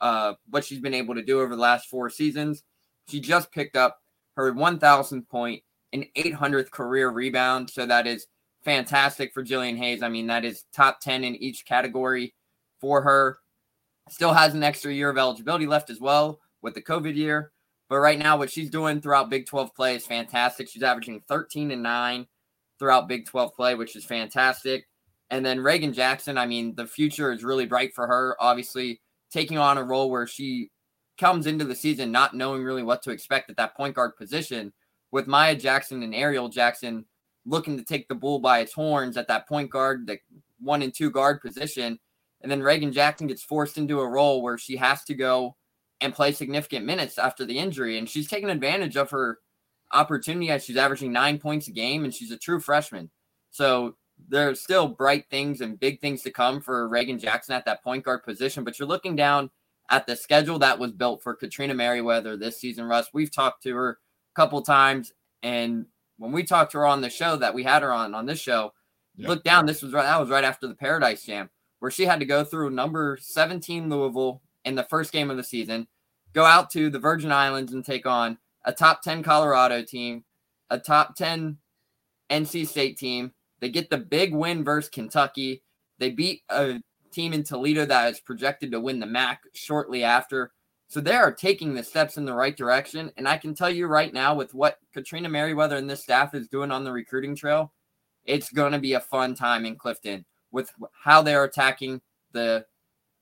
uh, 0.00 0.34
what 0.48 0.64
she's 0.64 0.80
been 0.80 0.94
able 0.94 1.14
to 1.14 1.22
do 1.22 1.40
over 1.40 1.54
the 1.54 1.60
last 1.60 1.88
four 1.88 2.08
seasons. 2.10 2.62
She 3.08 3.20
just 3.20 3.52
picked 3.52 3.76
up 3.76 3.98
her 4.36 4.52
1,000th 4.52 5.28
point 5.28 5.62
and 5.92 6.06
800th 6.16 6.70
career 6.70 7.10
rebound. 7.10 7.70
So 7.70 7.86
that 7.86 8.06
is 8.06 8.26
fantastic 8.68 9.32
for 9.32 9.42
Jillian 9.42 9.78
Hayes. 9.78 10.02
I 10.02 10.10
mean, 10.10 10.26
that 10.26 10.44
is 10.44 10.64
top 10.74 11.00
10 11.00 11.24
in 11.24 11.34
each 11.36 11.64
category 11.64 12.34
for 12.82 13.00
her. 13.00 13.38
Still 14.10 14.34
has 14.34 14.52
an 14.52 14.62
extra 14.62 14.92
year 14.92 15.08
of 15.08 15.16
eligibility 15.16 15.66
left 15.66 15.88
as 15.88 16.00
well 16.00 16.40
with 16.60 16.74
the 16.74 16.82
COVID 16.82 17.16
year. 17.16 17.50
But 17.88 18.00
right 18.00 18.18
now, 18.18 18.36
what 18.36 18.50
she's 18.50 18.68
doing 18.68 19.00
throughout 19.00 19.30
Big 19.30 19.46
12 19.46 19.74
play 19.74 19.96
is 19.96 20.06
fantastic. 20.06 20.68
She's 20.68 20.82
averaging 20.82 21.22
13 21.28 21.70
and 21.70 21.82
9 21.82 22.26
throughout 22.78 23.08
Big 23.08 23.24
12 23.24 23.54
play, 23.54 23.74
which 23.74 23.96
is 23.96 24.04
fantastic. 24.04 24.86
And 25.30 25.44
then 25.44 25.60
Reagan 25.60 25.94
Jackson, 25.94 26.36
I 26.36 26.44
mean, 26.44 26.74
the 26.74 26.86
future 26.86 27.32
is 27.32 27.42
really 27.42 27.64
bright 27.64 27.94
for 27.94 28.06
her. 28.06 28.36
Obviously, 28.38 29.00
taking 29.32 29.56
on 29.56 29.78
a 29.78 29.82
role 29.82 30.10
where 30.10 30.26
she 30.26 30.70
comes 31.16 31.46
into 31.46 31.64
the 31.64 31.74
season 31.74 32.12
not 32.12 32.34
knowing 32.34 32.62
really 32.62 32.82
what 32.82 33.02
to 33.04 33.12
expect 33.12 33.48
at 33.48 33.56
that 33.56 33.74
point 33.74 33.94
guard 33.94 34.14
position, 34.16 34.74
with 35.10 35.26
Maya 35.26 35.56
Jackson 35.56 36.02
and 36.02 36.14
Ariel 36.14 36.50
Jackson 36.50 37.06
looking 37.48 37.76
to 37.78 37.84
take 37.84 38.08
the 38.08 38.14
bull 38.14 38.38
by 38.38 38.60
its 38.60 38.72
horns 38.72 39.16
at 39.16 39.28
that 39.28 39.48
point 39.48 39.70
guard, 39.70 40.06
the 40.06 40.18
one 40.60 40.82
and 40.82 40.94
two 40.94 41.10
guard 41.10 41.40
position. 41.40 41.98
And 42.42 42.50
then 42.50 42.62
Reagan 42.62 42.92
Jackson 42.92 43.26
gets 43.26 43.42
forced 43.42 43.78
into 43.78 44.00
a 44.00 44.08
role 44.08 44.42
where 44.42 44.58
she 44.58 44.76
has 44.76 45.02
to 45.04 45.14
go 45.14 45.56
and 46.00 46.14
play 46.14 46.32
significant 46.32 46.86
minutes 46.86 47.18
after 47.18 47.44
the 47.44 47.58
injury. 47.58 47.98
And 47.98 48.08
she's 48.08 48.28
taken 48.28 48.50
advantage 48.50 48.96
of 48.96 49.10
her 49.10 49.38
opportunity 49.92 50.50
as 50.50 50.64
she's 50.64 50.76
averaging 50.76 51.12
nine 51.12 51.38
points 51.38 51.66
a 51.68 51.72
game 51.72 52.04
and 52.04 52.14
she's 52.14 52.30
a 52.30 52.38
true 52.38 52.60
freshman. 52.60 53.10
So 53.50 53.96
there's 54.28 54.60
still 54.60 54.88
bright 54.88 55.24
things 55.30 55.60
and 55.60 55.80
big 55.80 56.00
things 56.00 56.22
to 56.22 56.30
come 56.30 56.60
for 56.60 56.88
Reagan 56.88 57.18
Jackson 57.18 57.54
at 57.54 57.64
that 57.64 57.82
point 57.82 58.04
guard 58.04 58.22
position. 58.22 58.64
But 58.64 58.78
you're 58.78 58.88
looking 58.88 59.16
down 59.16 59.50
at 59.90 60.06
the 60.06 60.16
schedule 60.16 60.58
that 60.58 60.78
was 60.78 60.92
built 60.92 61.22
for 61.22 61.34
Katrina 61.34 61.74
Merriweather 61.74 62.36
this 62.36 62.60
season, 62.60 62.84
Russ. 62.84 63.08
We've 63.12 63.32
talked 63.32 63.62
to 63.62 63.74
her 63.74 63.90
a 63.90 63.96
couple 64.36 64.60
times, 64.62 65.12
and 65.42 65.86
when 66.18 66.32
we 66.32 66.42
talked 66.42 66.72
to 66.72 66.78
her 66.78 66.86
on 66.86 67.00
the 67.00 67.10
show 67.10 67.36
that 67.36 67.54
we 67.54 67.62
had 67.62 67.82
her 67.82 67.92
on 67.92 68.14
on 68.14 68.26
this 68.26 68.40
show, 68.40 68.72
yep. 69.16 69.28
look 69.28 69.44
down. 69.44 69.66
This 69.66 69.82
was 69.82 69.92
right. 69.92 70.02
That 70.02 70.20
was 70.20 70.28
right 70.28 70.44
after 70.44 70.66
the 70.66 70.74
Paradise 70.74 71.24
Jam, 71.24 71.48
where 71.78 71.90
she 71.90 72.04
had 72.04 72.20
to 72.20 72.26
go 72.26 72.44
through 72.44 72.70
number 72.70 73.18
17 73.20 73.88
Louisville 73.88 74.42
in 74.64 74.74
the 74.74 74.84
first 74.84 75.12
game 75.12 75.30
of 75.30 75.36
the 75.36 75.44
season, 75.44 75.86
go 76.32 76.44
out 76.44 76.70
to 76.70 76.90
the 76.90 76.98
Virgin 76.98 77.32
Islands 77.32 77.72
and 77.72 77.84
take 77.84 78.06
on 78.06 78.38
a 78.64 78.72
top 78.72 79.02
10 79.02 79.22
Colorado 79.22 79.82
team, 79.82 80.24
a 80.70 80.78
top 80.78 81.16
10 81.16 81.56
NC 82.30 82.66
State 82.66 82.98
team. 82.98 83.32
They 83.60 83.70
get 83.70 83.90
the 83.90 83.98
big 83.98 84.34
win 84.34 84.62
versus 84.64 84.90
Kentucky. 84.90 85.62
They 85.98 86.10
beat 86.10 86.42
a 86.48 86.80
team 87.10 87.32
in 87.32 87.42
Toledo 87.42 87.86
that 87.86 88.12
is 88.12 88.20
projected 88.20 88.72
to 88.72 88.80
win 88.80 89.00
the 89.00 89.06
MAC 89.06 89.42
shortly 89.54 90.04
after. 90.04 90.52
So 90.88 91.00
they 91.00 91.14
are 91.14 91.32
taking 91.32 91.74
the 91.74 91.84
steps 91.84 92.16
in 92.16 92.24
the 92.24 92.32
right 92.32 92.56
direction. 92.56 93.12
And 93.16 93.28
I 93.28 93.36
can 93.36 93.54
tell 93.54 93.70
you 93.70 93.86
right 93.86 94.12
now, 94.12 94.34
with 94.34 94.54
what 94.54 94.78
Katrina 94.94 95.28
Merriweather 95.28 95.76
and 95.76 95.88
this 95.88 96.02
staff 96.02 96.34
is 96.34 96.48
doing 96.48 96.70
on 96.70 96.82
the 96.82 96.92
recruiting 96.92 97.36
trail, 97.36 97.72
it's 98.24 98.50
going 98.50 98.72
to 98.72 98.78
be 98.78 98.94
a 98.94 99.00
fun 99.00 99.34
time 99.34 99.66
in 99.66 99.76
Clifton 99.76 100.24
with 100.50 100.70
how 100.92 101.20
they're 101.20 101.44
attacking 101.44 102.00
the 102.32 102.64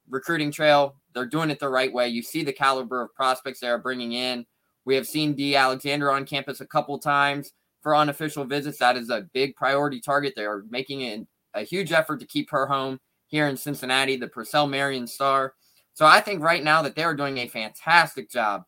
recruiting 0.09 0.53
trail. 0.53 0.95
They're 1.13 1.27
doing 1.27 1.51
it 1.51 1.59
the 1.59 1.69
right 1.69 1.93
way. 1.93 2.09
You 2.09 2.23
see 2.23 2.45
the 2.45 2.53
caliber 2.53 3.03
of 3.03 3.15
prospects 3.15 3.61
they 3.61 3.69
are 3.69 3.79
bringing 3.79 4.13
in. 4.13 4.47
We 4.85 4.95
have 4.95 5.07
seen 5.07 5.35
D. 5.35 5.57
Alexander 5.57 6.13
on 6.13 6.25
campus 6.25 6.61
a 6.61 6.67
couple 6.67 6.97
times 7.01 7.53
for 7.83 7.97
unofficial 7.97 8.45
visits. 8.45 8.79
That 8.79 8.97
is 8.97 9.11
a 9.11 9.27
big 9.33 9.57
priority 9.57 10.01
target. 10.01 10.35
They 10.37 10.45
are 10.45 10.63
making 10.71 11.27
a 11.55 11.63
huge 11.63 11.91
effort 11.91 12.21
to 12.21 12.27
keep 12.27 12.51
her 12.51 12.67
home 12.67 13.01
here 13.27 13.49
in 13.49 13.57
Cincinnati, 13.57 14.17
the 14.17 14.29
Purcell 14.29 14.69
Marian 14.69 15.09
Star. 15.09 15.55
So 15.97 16.05
I 16.05 16.21
think 16.21 16.43
right 16.43 16.63
now 16.63 16.83
that 16.83 16.95
they 16.95 17.05
are 17.05 17.15
doing 17.15 17.39
a 17.39 17.49
fantastic 17.49 18.31
job 18.31 18.65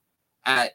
at 0.46 0.72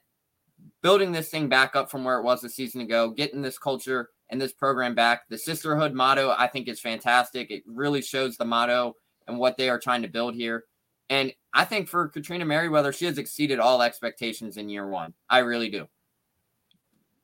building 0.84 1.12
this 1.12 1.30
thing 1.30 1.50
back 1.50 1.76
up 1.76 1.90
from 1.90 2.04
where 2.04 2.20
it 2.20 2.24
was 2.24 2.44
a 2.44 2.50
season 2.50 2.82
ago, 2.82 3.10
getting 3.10 3.42
this 3.42 3.58
culture 3.58 4.12
and 4.30 4.40
this 4.40 4.54
program 4.54 4.94
back. 4.94 5.24
The 5.30 5.38
sisterhood 5.40 5.96
motto, 5.96 6.36
I 6.38 6.46
think, 6.46 6.68
is 6.68 6.80
fantastic. 6.80 7.50
It 7.50 7.64
really 7.66 8.04
shows 8.04 8.38
the 8.38 8.46
motto 8.46 8.96
and 9.28 9.40
what 9.40 9.58
they 9.58 9.68
are 9.68 9.80
trying 9.80 10.04
to 10.04 10.08
build 10.08 10.36
here. 10.36 10.66
And 11.10 11.34
I 11.56 11.66
think 11.66 11.90
for 11.90 12.08
Katrina 12.08 12.46
Merriweather, 12.46 12.94
she 12.94 13.06
has 13.06 13.18
exceeded 13.18 13.58
all 13.58 13.82
expectations 13.82 14.58
in 14.58 14.70
year 14.70 14.88
one. 14.88 15.16
I 15.32 15.40
really 15.40 15.72
do. 15.72 15.88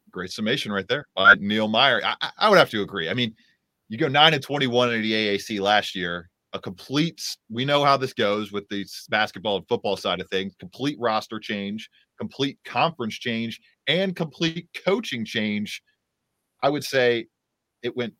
Great 0.09 0.31
summation 0.31 0.71
right 0.71 0.87
there 0.87 1.05
by 1.15 1.35
Neil 1.35 1.67
Meyer. 1.67 2.01
I, 2.03 2.31
I 2.35 2.49
would 2.49 2.57
have 2.57 2.71
to 2.71 2.81
agree. 2.81 3.09
I 3.09 3.13
mean, 3.13 3.35
you 3.89 3.99
go 3.99 4.07
nine 4.07 4.33
and 4.33 4.41
twenty-one 4.41 4.91
in 4.91 5.03
the 5.03 5.11
AAC 5.11 5.59
last 5.59 5.93
year. 5.93 6.31
A 6.53 6.59
complete. 6.59 7.21
We 7.49 7.63
know 7.63 7.83
how 7.83 7.95
this 7.95 8.13
goes 8.13 8.51
with 8.51 8.67
the 8.69 8.85
basketball 9.09 9.57
and 9.57 9.67
football 9.67 9.95
side 9.95 10.19
of 10.19 10.29
things. 10.29 10.55
Complete 10.59 10.97
roster 10.99 11.39
change, 11.39 11.89
complete 12.17 12.57
conference 12.65 13.15
change, 13.15 13.59
and 13.87 14.15
complete 14.15 14.67
coaching 14.83 15.23
change. 15.23 15.81
I 16.63 16.69
would 16.69 16.83
say 16.83 17.27
it 17.83 17.95
went 17.95 18.13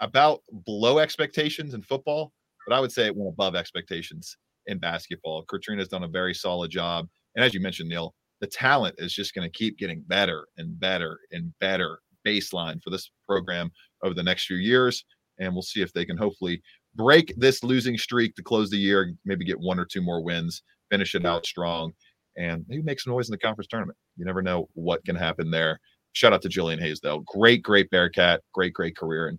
about 0.00 0.42
below 0.66 0.98
expectations 0.98 1.72
in 1.72 1.82
football, 1.82 2.32
but 2.66 2.76
I 2.76 2.80
would 2.80 2.92
say 2.92 3.06
it 3.06 3.16
went 3.16 3.32
above 3.32 3.56
expectations 3.56 4.36
in 4.66 4.78
basketball. 4.78 5.44
Katrina's 5.44 5.88
done 5.88 6.04
a 6.04 6.08
very 6.08 6.34
solid 6.34 6.70
job. 6.70 7.08
And 7.34 7.44
as 7.44 7.54
you 7.54 7.60
mentioned, 7.60 7.88
Neil, 7.88 8.14
the 8.40 8.46
talent 8.46 8.96
is 8.98 9.14
just 9.14 9.34
going 9.34 9.50
to 9.50 9.58
keep 9.58 9.78
getting 9.78 10.02
better 10.06 10.46
and 10.58 10.78
better 10.78 11.18
and 11.32 11.52
better 11.60 12.00
baseline 12.26 12.82
for 12.82 12.90
this 12.90 13.10
program 13.26 13.70
over 14.02 14.14
the 14.14 14.22
next 14.22 14.46
few 14.46 14.56
years. 14.56 15.04
And 15.38 15.52
we'll 15.52 15.62
see 15.62 15.82
if 15.82 15.92
they 15.92 16.04
can 16.04 16.16
hopefully 16.16 16.62
break 16.96 17.34
this 17.36 17.62
losing 17.64 17.98
streak 17.98 18.34
to 18.36 18.42
close 18.42 18.70
the 18.70 18.76
year, 18.76 19.12
maybe 19.24 19.44
get 19.44 19.58
one 19.60 19.78
or 19.78 19.84
two 19.84 20.02
more 20.02 20.22
wins, 20.22 20.62
finish 20.90 21.14
it 21.14 21.26
out 21.26 21.46
strong. 21.46 21.92
and 22.36 22.64
maybe 22.68 22.82
make 22.82 23.00
some 23.00 23.12
noise 23.12 23.28
in 23.28 23.32
the 23.32 23.38
conference 23.38 23.68
tournament. 23.68 23.96
You 24.16 24.24
never 24.24 24.42
know 24.42 24.68
what 24.74 25.04
can 25.04 25.16
happen 25.16 25.50
there. 25.50 25.78
Shout 26.12 26.32
out 26.32 26.42
to 26.42 26.48
Jillian 26.48 26.80
Hayes, 26.80 27.00
though. 27.00 27.20
Great, 27.20 27.62
great 27.62 27.90
Bearcat, 27.90 28.40
great, 28.52 28.72
great 28.72 28.96
career. 28.96 29.28
And 29.28 29.38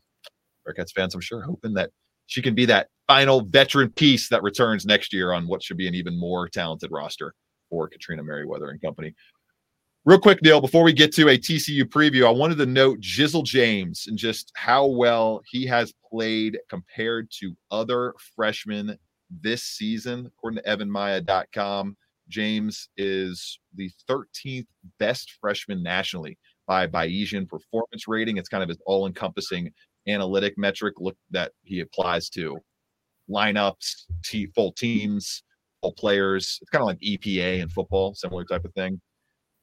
Bearcats 0.67 0.91
fans, 0.93 1.13
I'm 1.15 1.21
sure, 1.21 1.41
hoping 1.41 1.73
that 1.75 1.91
she 2.27 2.41
can 2.41 2.55
be 2.55 2.65
that 2.65 2.87
final 3.07 3.41
veteran 3.41 3.91
piece 3.91 4.29
that 4.29 4.43
returns 4.43 4.85
next 4.85 5.13
year 5.13 5.31
on 5.31 5.47
what 5.47 5.63
should 5.63 5.77
be 5.77 5.87
an 5.87 5.95
even 5.95 6.19
more 6.19 6.49
talented 6.49 6.91
roster 6.91 7.33
for 7.69 7.87
Katrina 7.87 8.23
Merriweather 8.23 8.69
and 8.69 8.81
company. 8.81 9.13
Real 10.05 10.19
quick, 10.19 10.43
Neil, 10.43 10.61
before 10.61 10.83
we 10.83 10.93
get 10.93 11.11
to 11.13 11.29
a 11.29 11.37
TCU 11.37 11.81
preview, 11.81 12.27
I 12.27 12.29
wanted 12.29 12.59
to 12.59 12.67
note 12.67 12.99
Jizzle 12.99 13.43
James 13.43 14.05
and 14.05 14.15
just 14.19 14.51
how 14.55 14.85
well 14.85 15.41
he 15.49 15.65
has 15.65 15.95
played 16.11 16.59
compared 16.69 17.31
to 17.39 17.57
other 17.71 18.13
freshmen 18.35 18.99
this 19.41 19.63
season. 19.63 20.27
According 20.27 20.61
to 20.61 20.69
evanmiya.com, 20.69 21.97
James 22.29 22.87
is 22.97 23.59
the 23.73 23.89
13th 24.07 24.67
best 24.99 25.33
freshman 25.41 25.81
nationally 25.81 26.37
by 26.67 26.85
Bayesian 26.85 27.49
performance 27.49 28.07
rating. 28.07 28.37
It's 28.37 28.47
kind 28.49 28.61
of 28.61 28.69
his 28.69 28.79
all 28.85 29.07
encompassing 29.07 29.71
analytic 30.07 30.55
metric 30.55 30.93
look 30.99 31.17
that 31.31 31.51
he 31.63 31.79
applies 31.79 32.29
to 32.29 32.59
lineups, 33.27 34.03
t- 34.23 34.51
full 34.53 34.71
teams, 34.73 35.41
full 35.81 35.93
players. 35.93 36.59
It's 36.61 36.69
kind 36.69 36.83
of 36.83 36.87
like 36.89 36.99
EPA 36.99 37.61
in 37.61 37.69
football, 37.69 38.13
similar 38.13 38.45
type 38.45 38.65
of 38.65 38.73
thing. 38.75 39.01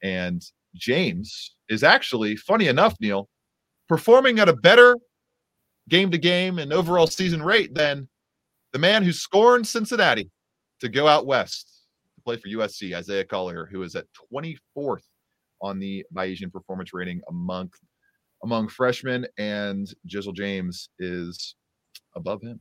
And 0.03 0.43
James 0.75 1.55
is 1.69 1.83
actually, 1.83 2.37
funny 2.37 2.69
enough, 2.69 2.97
Neil, 3.01 3.29
performing 3.89 4.39
at 4.39 4.49
a 4.49 4.57
better 4.57 4.97
game 5.89 6.11
to 6.11 6.19
game 6.19 6.59
and 6.59 6.73
overall 6.73 7.07
season 7.07 7.43
rate 7.43 7.75
than 7.75 8.09
the 8.73 8.79
man 8.79 9.03
who 9.03 9.13
scorned 9.13 9.67
Cincinnati 9.67 10.31
to 10.81 10.89
go 10.89 11.07
out 11.07 11.27
west 11.27 11.85
to 12.17 12.23
play 12.23 12.37
for 12.37 12.49
USC, 12.49 12.97
Isaiah 12.97 13.25
Collier, 13.25 13.69
who 13.71 13.83
is 13.83 13.95
at 13.95 14.07
24th 14.33 15.05
on 15.61 15.79
the 15.79 16.05
Bayesian 16.15 16.53
performance 16.53 16.93
rating 16.93 17.21
among 17.29 17.71
among 18.43 18.67
freshmen, 18.67 19.25
and 19.39 19.93
Jizzle 20.09 20.35
James 20.35 20.89
is 20.99 21.55
above 22.17 22.43
him 22.43 22.61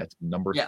at 0.00 0.14
number 0.20 0.52
yeah. 0.54 0.66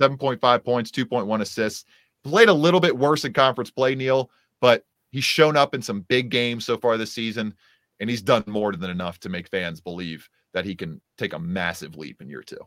7.5 0.00 0.64
points, 0.64 0.90
2.1 0.90 1.40
assists. 1.40 1.84
Played 2.24 2.48
a 2.48 2.54
little 2.54 2.80
bit 2.80 2.96
worse 2.96 3.24
in 3.24 3.32
conference 3.32 3.70
play, 3.70 3.94
Neil, 3.94 4.30
but 4.60 4.84
he's 5.12 5.24
shown 5.24 5.56
up 5.56 5.74
in 5.74 5.82
some 5.82 6.00
big 6.00 6.30
games 6.30 6.66
so 6.66 6.76
far 6.76 6.96
this 6.96 7.12
season, 7.12 7.54
and 8.00 8.10
he's 8.10 8.22
done 8.22 8.42
more 8.48 8.72
than 8.72 8.90
enough 8.90 9.20
to 9.20 9.28
make 9.28 9.48
fans 9.48 9.80
believe 9.80 10.28
that 10.52 10.64
he 10.64 10.74
can 10.74 11.00
take 11.16 11.34
a 11.34 11.38
massive 11.38 11.96
leap 11.96 12.20
in 12.20 12.28
year 12.28 12.42
two. 12.42 12.58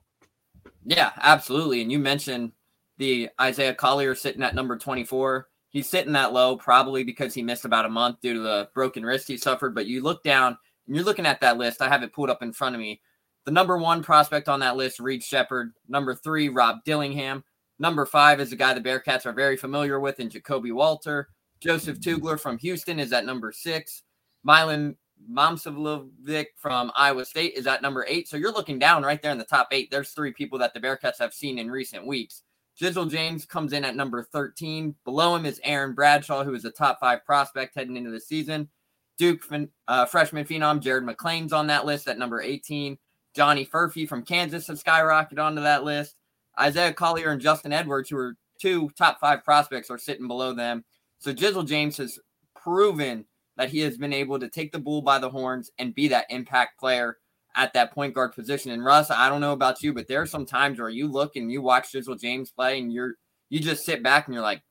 Yeah, 0.85 1.11
absolutely. 1.17 1.81
And 1.81 1.91
you 1.91 1.99
mentioned 1.99 2.51
the 2.97 3.29
Isaiah 3.41 3.73
Collier 3.73 4.15
sitting 4.15 4.43
at 4.43 4.55
number 4.55 4.77
24. 4.77 5.47
He's 5.69 5.89
sitting 5.89 6.13
that 6.13 6.31
low 6.31 6.55
probably 6.55 7.03
because 7.03 7.33
he 7.33 7.43
missed 7.43 7.65
about 7.65 7.85
a 7.85 7.89
month 7.89 8.21
due 8.21 8.33
to 8.33 8.39
the 8.39 8.69
broken 8.73 9.03
wrist 9.03 9.27
he 9.27 9.37
suffered. 9.37 9.75
But 9.75 9.87
you 9.87 10.01
look 10.01 10.23
down 10.23 10.57
and 10.87 10.95
you're 10.95 11.05
looking 11.05 11.25
at 11.25 11.41
that 11.41 11.57
list. 11.57 11.81
I 11.81 11.89
have 11.89 12.03
it 12.03 12.13
pulled 12.13 12.29
up 12.29 12.41
in 12.41 12.53
front 12.53 12.75
of 12.75 12.81
me. 12.81 13.01
The 13.45 13.51
number 13.51 13.77
one 13.77 14.01
prospect 14.01 14.47
on 14.47 14.61
that 14.61 14.77
list, 14.77 14.99
Reed 14.99 15.21
Sheppard. 15.21 15.73
Number 15.87 16.15
three, 16.15 16.49
Rob 16.49 16.77
Dillingham. 16.85 17.43
Number 17.77 18.05
five 18.05 18.39
is 18.39 18.51
a 18.53 18.55
guy 18.55 18.73
the 18.73 18.81
Bearcats 18.81 19.25
are 19.25 19.33
very 19.33 19.57
familiar 19.57 19.99
with 19.99 20.19
in 20.19 20.29
Ja'Kobe 20.29 20.71
Walter. 20.71 21.27
Joseph 21.59 21.99
Tugler 21.99 22.39
from 22.39 22.57
Houston 22.59 22.99
is 22.99 23.13
at 23.13 23.25
number 23.25 23.51
six. 23.51 24.03
Milan 24.43 24.95
Momcilovic 25.31 26.47
from 26.57 26.91
Iowa 26.95 27.25
State 27.25 27.53
is 27.55 27.67
at 27.67 27.81
number 27.81 28.05
eight. 28.07 28.27
So 28.27 28.37
you're 28.37 28.51
looking 28.51 28.79
down 28.79 29.03
right 29.03 29.21
there 29.21 29.31
in 29.31 29.37
the 29.37 29.45
top 29.45 29.69
eight. 29.71 29.89
There's 29.89 30.11
three 30.11 30.31
people 30.31 30.59
that 30.59 30.73
the 30.73 30.79
Bearcats 30.79 31.19
have 31.19 31.33
seen 31.33 31.57
in 31.57 31.71
recent 31.71 32.05
weeks. 32.05 32.43
Jizzle 32.79 33.09
James 33.09 33.45
comes 33.45 33.73
in 33.73 33.85
at 33.85 33.95
number 33.95 34.23
13. 34.23 34.95
Below 35.05 35.35
him 35.35 35.45
is 35.45 35.61
Aaron 35.63 35.93
Bradshaw, 35.93 36.43
who 36.43 36.53
is 36.53 36.65
a 36.65 36.71
top 36.71 36.99
five 36.99 37.25
prospect 37.25 37.75
heading 37.75 37.95
into 37.95 38.11
the 38.11 38.19
season. 38.19 38.69
Duke 39.17 39.43
uh, 39.87 40.05
freshman 40.05 40.45
phenom 40.45 40.81
Jared 40.81 41.05
McCain's 41.05 41.53
on 41.53 41.67
that 41.67 41.85
list 41.85 42.09
at 42.09 42.17
number 42.17 42.41
18. 42.41 42.97
Johnny 43.33 43.65
Furphy 43.65 44.07
from 44.07 44.23
Kansas 44.23 44.67
has 44.67 44.83
skyrocketed 44.83 45.39
onto 45.39 45.61
that 45.61 45.85
list. 45.85 46.17
Isaiah 46.59 46.93
Collier 46.93 47.31
and 47.31 47.41
Justin 47.41 47.73
Edwards, 47.73 48.09
who 48.09 48.17
are 48.17 48.35
two 48.59 48.89
top 48.97 49.19
five 49.19 49.43
prospects, 49.43 49.89
are 49.89 49.97
sitting 49.97 50.27
below 50.27 50.53
them. 50.53 50.83
So 51.19 51.33
Jizzle 51.33 51.67
James 51.67 51.97
has 51.97 52.19
proven 52.55 53.25
that 53.57 53.69
he 53.69 53.79
has 53.79 53.97
been 53.97 54.13
able 54.13 54.39
to 54.39 54.49
take 54.49 54.71
the 54.71 54.79
bull 54.79 55.01
by 55.01 55.19
the 55.19 55.29
horns 55.29 55.71
and 55.79 55.95
be 55.95 56.07
that 56.09 56.25
impact 56.29 56.79
player 56.79 57.17
at 57.55 57.73
that 57.73 57.93
point 57.93 58.13
guard 58.13 58.33
position. 58.33 58.71
And 58.71 58.83
Russ, 58.83 59.09
I 59.09 59.29
don't 59.29 59.41
know 59.41 59.53
about 59.53 59.81
you, 59.81 59.93
but 59.93 60.07
there 60.07 60.21
are 60.21 60.25
some 60.25 60.45
times 60.45 60.79
where 60.79 60.89
you 60.89 61.07
look 61.07 61.35
and 61.35 61.51
you 61.51 61.61
watch 61.61 61.93
Jizzle 61.93 62.19
James 62.19 62.51
play 62.51 62.79
and 62.79 62.91
you're 62.91 63.15
you 63.49 63.59
just 63.59 63.85
sit 63.85 64.03
back 64.03 64.25
and 64.25 64.33
you're 64.33 64.43
like, 64.43 64.63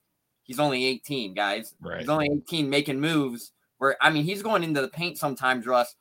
he's 0.43 0.59
only 0.59 0.85
18, 0.85 1.33
guys. 1.33 1.75
Right. 1.81 2.01
He's 2.01 2.09
only 2.09 2.29
18 2.31 2.69
making 2.69 3.01
moves 3.01 3.53
where 3.79 3.97
I 4.01 4.11
mean 4.11 4.25
he's 4.25 4.43
going 4.43 4.63
into 4.63 4.81
the 4.81 4.89
paint 4.89 5.19
sometimes, 5.19 5.67
Russ, 5.67 5.95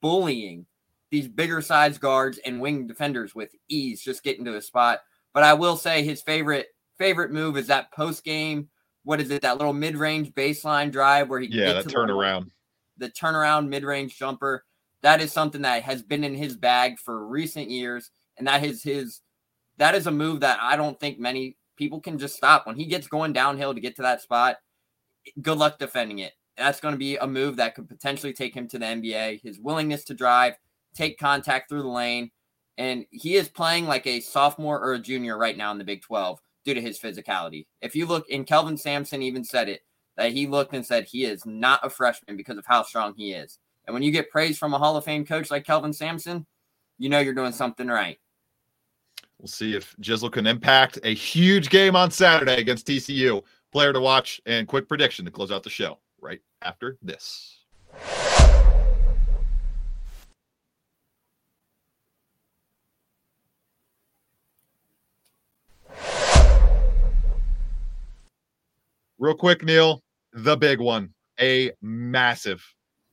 bullying 0.00 0.66
these 1.10 1.28
bigger 1.28 1.62
size 1.62 1.98
guards 1.98 2.38
and 2.44 2.60
wing 2.60 2.86
defenders 2.86 3.34
with 3.34 3.54
ease, 3.68 4.02
just 4.02 4.22
getting 4.22 4.44
to 4.44 4.52
the 4.52 4.60
spot. 4.60 5.00
But 5.32 5.44
I 5.44 5.54
will 5.54 5.76
say 5.76 6.02
his 6.02 6.22
favorite 6.22 6.68
favorite 6.98 7.30
move 7.30 7.56
is 7.56 7.66
that 7.68 7.92
post 7.92 8.24
game 8.24 8.68
what 9.06 9.20
is 9.20 9.30
it? 9.30 9.42
That 9.42 9.56
little 9.56 9.72
mid 9.72 9.96
range 9.96 10.34
baseline 10.34 10.90
drive 10.90 11.28
where 11.28 11.38
he 11.38 11.46
yeah 11.46 11.74
that 11.74 11.84
turnaround, 11.84 12.50
the, 12.98 13.06
the 13.06 13.12
turnaround 13.12 13.68
mid 13.68 13.84
range 13.84 14.18
jumper. 14.18 14.64
That 15.02 15.20
is 15.20 15.32
something 15.32 15.62
that 15.62 15.84
has 15.84 16.02
been 16.02 16.24
in 16.24 16.34
his 16.34 16.56
bag 16.56 16.98
for 16.98 17.24
recent 17.24 17.70
years, 17.70 18.10
and 18.36 18.48
that 18.48 18.64
is 18.64 18.82
his. 18.82 19.20
That 19.78 19.94
is 19.94 20.08
a 20.08 20.10
move 20.10 20.40
that 20.40 20.58
I 20.60 20.76
don't 20.76 20.98
think 20.98 21.20
many 21.20 21.56
people 21.76 22.00
can 22.00 22.18
just 22.18 22.34
stop 22.34 22.66
when 22.66 22.74
he 22.74 22.84
gets 22.84 23.06
going 23.06 23.32
downhill 23.32 23.74
to 23.74 23.80
get 23.80 23.94
to 23.96 24.02
that 24.02 24.22
spot. 24.22 24.56
Good 25.40 25.58
luck 25.58 25.78
defending 25.78 26.18
it. 26.18 26.32
That's 26.56 26.80
going 26.80 26.94
to 26.94 26.98
be 26.98 27.16
a 27.16 27.28
move 27.28 27.56
that 27.56 27.76
could 27.76 27.88
potentially 27.88 28.32
take 28.32 28.54
him 28.54 28.66
to 28.68 28.78
the 28.78 28.86
NBA. 28.86 29.42
His 29.42 29.60
willingness 29.60 30.02
to 30.04 30.14
drive, 30.14 30.54
take 30.94 31.16
contact 31.16 31.68
through 31.68 31.82
the 31.82 31.88
lane, 31.88 32.32
and 32.76 33.06
he 33.10 33.36
is 33.36 33.48
playing 33.48 33.86
like 33.86 34.06
a 34.08 34.18
sophomore 34.18 34.80
or 34.80 34.94
a 34.94 34.98
junior 34.98 35.38
right 35.38 35.56
now 35.56 35.70
in 35.70 35.78
the 35.78 35.84
Big 35.84 36.02
12 36.02 36.40
due 36.66 36.74
to 36.74 36.80
his 36.80 36.98
physicality. 36.98 37.66
If 37.80 37.94
you 37.94 38.04
look, 38.04 38.26
and 38.30 38.46
Kelvin 38.46 38.76
Sampson 38.76 39.22
even 39.22 39.44
said 39.44 39.68
it, 39.70 39.82
that 40.16 40.32
he 40.32 40.46
looked 40.46 40.74
and 40.74 40.84
said 40.84 41.04
he 41.04 41.24
is 41.24 41.46
not 41.46 41.86
a 41.86 41.88
freshman 41.88 42.36
because 42.36 42.58
of 42.58 42.66
how 42.66 42.82
strong 42.82 43.14
he 43.16 43.32
is. 43.32 43.58
And 43.86 43.94
when 43.94 44.02
you 44.02 44.10
get 44.10 44.30
praise 44.30 44.58
from 44.58 44.74
a 44.74 44.78
Hall 44.78 44.96
of 44.96 45.04
Fame 45.04 45.24
coach 45.24 45.50
like 45.50 45.64
Kelvin 45.64 45.92
Sampson, 45.92 46.44
you 46.98 47.08
know 47.08 47.20
you're 47.20 47.34
doing 47.34 47.52
something 47.52 47.86
right. 47.86 48.18
We'll 49.38 49.48
see 49.48 49.76
if 49.76 49.94
Jizzle 50.00 50.32
can 50.32 50.46
impact 50.46 50.98
a 51.04 51.14
huge 51.14 51.68
game 51.70 51.94
on 51.94 52.10
Saturday 52.10 52.56
against 52.56 52.86
TCU. 52.86 53.42
Player 53.70 53.92
to 53.92 54.00
watch 54.00 54.40
and 54.46 54.66
quick 54.66 54.88
prediction 54.88 55.24
to 55.26 55.30
close 55.30 55.52
out 55.52 55.62
the 55.62 55.70
show 55.70 55.98
right 56.20 56.40
after 56.62 56.96
this. 57.02 57.65
Real 69.18 69.34
quick, 69.34 69.64
Neil, 69.64 70.02
the 70.34 70.58
big 70.58 70.78
one, 70.78 71.08
a 71.40 71.72
massive, 71.80 72.62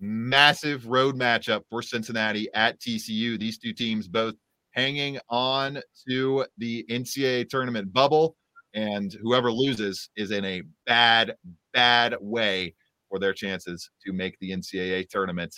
massive 0.01 0.85
road 0.85 1.17
matchup 1.17 1.61
for 1.69 1.81
Cincinnati 1.81 2.49
at 2.53 2.77
TCU. 2.81 3.39
These 3.39 3.57
two 3.57 3.71
teams 3.71 4.09
both 4.09 4.35
hanging 4.71 5.17
on 5.29 5.79
to 6.09 6.45
the 6.57 6.85
NCAA 6.89 7.47
tournament 7.47 7.93
bubble, 7.93 8.35
and 8.73 9.15
whoever 9.21 9.49
loses 9.49 10.09
is 10.17 10.31
in 10.31 10.43
a 10.43 10.63
bad, 10.85 11.35
bad 11.71 12.17
way 12.19 12.75
for 13.07 13.17
their 13.17 13.33
chances 13.33 13.89
to 14.05 14.11
make 14.11 14.37
the 14.39 14.51
NCAA 14.51 15.07
tournament. 15.07 15.55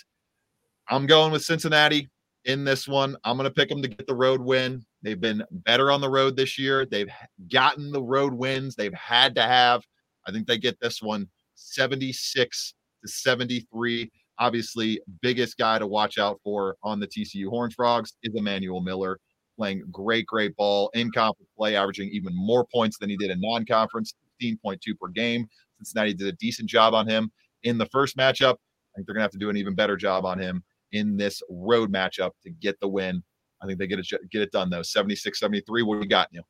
I'm 0.88 1.06
going 1.06 1.32
with 1.32 1.42
Cincinnati 1.42 2.08
in 2.44 2.62
this 2.62 2.86
one. 2.86 3.16
I'm 3.24 3.36
going 3.36 3.48
to 3.48 3.54
pick 3.54 3.68
them 3.68 3.82
to 3.82 3.88
get 3.88 4.06
the 4.06 4.14
road 4.14 4.40
win. 4.40 4.84
They've 5.02 5.20
been 5.20 5.42
better 5.50 5.90
on 5.90 6.00
the 6.00 6.08
road 6.08 6.36
this 6.36 6.56
year. 6.56 6.86
They've 6.86 7.10
gotten 7.50 7.90
the 7.90 8.02
road 8.02 8.32
wins 8.32 8.76
they've 8.76 8.94
had 8.94 9.34
to 9.34 9.42
have 9.42 9.82
I 10.26 10.32
think 10.32 10.46
they 10.46 10.58
get 10.58 10.78
this 10.80 11.02
one 11.02 11.28
76 11.54 12.74
to 13.02 13.08
73. 13.08 14.10
Obviously, 14.38 15.00
biggest 15.22 15.56
guy 15.56 15.78
to 15.78 15.86
watch 15.86 16.18
out 16.18 16.40
for 16.44 16.76
on 16.82 17.00
the 17.00 17.06
TCU 17.06 17.48
Horned 17.48 17.72
Frogs 17.72 18.14
is 18.22 18.34
Emmanuel 18.34 18.80
Miller, 18.80 19.18
playing 19.56 19.82
great, 19.90 20.26
great 20.26 20.54
ball 20.56 20.90
in 20.94 21.10
conference 21.10 21.48
play, 21.56 21.76
averaging 21.76 22.10
even 22.10 22.34
more 22.34 22.66
points 22.72 22.98
than 22.98 23.08
he 23.08 23.16
did 23.16 23.30
in 23.30 23.40
non 23.40 23.64
conference, 23.64 24.14
15.2 24.42 24.78
per 25.00 25.08
game. 25.08 25.48
Cincinnati 25.78 26.14
did 26.14 26.28
a 26.28 26.32
decent 26.32 26.68
job 26.68 26.94
on 26.94 27.08
him 27.08 27.30
in 27.62 27.78
the 27.78 27.86
first 27.86 28.16
matchup. 28.16 28.54
I 28.54 28.96
think 28.96 29.06
they're 29.06 29.14
going 29.14 29.20
to 29.20 29.24
have 29.24 29.30
to 29.32 29.38
do 29.38 29.50
an 29.50 29.56
even 29.56 29.74
better 29.74 29.96
job 29.96 30.24
on 30.24 30.38
him 30.38 30.62
in 30.92 31.16
this 31.16 31.42
road 31.50 31.92
matchup 31.92 32.30
to 32.42 32.50
get 32.50 32.78
the 32.80 32.88
win. 32.88 33.22
I 33.62 33.66
think 33.66 33.78
they 33.78 33.86
get 33.86 33.98
it 33.98 34.30
get 34.30 34.42
it 34.42 34.52
done 34.52 34.68
though. 34.68 34.82
76 34.82 35.38
73. 35.38 35.82
What 35.82 35.94
do 35.94 36.00
you 36.00 36.08
got, 36.08 36.28
Neil? 36.32 36.46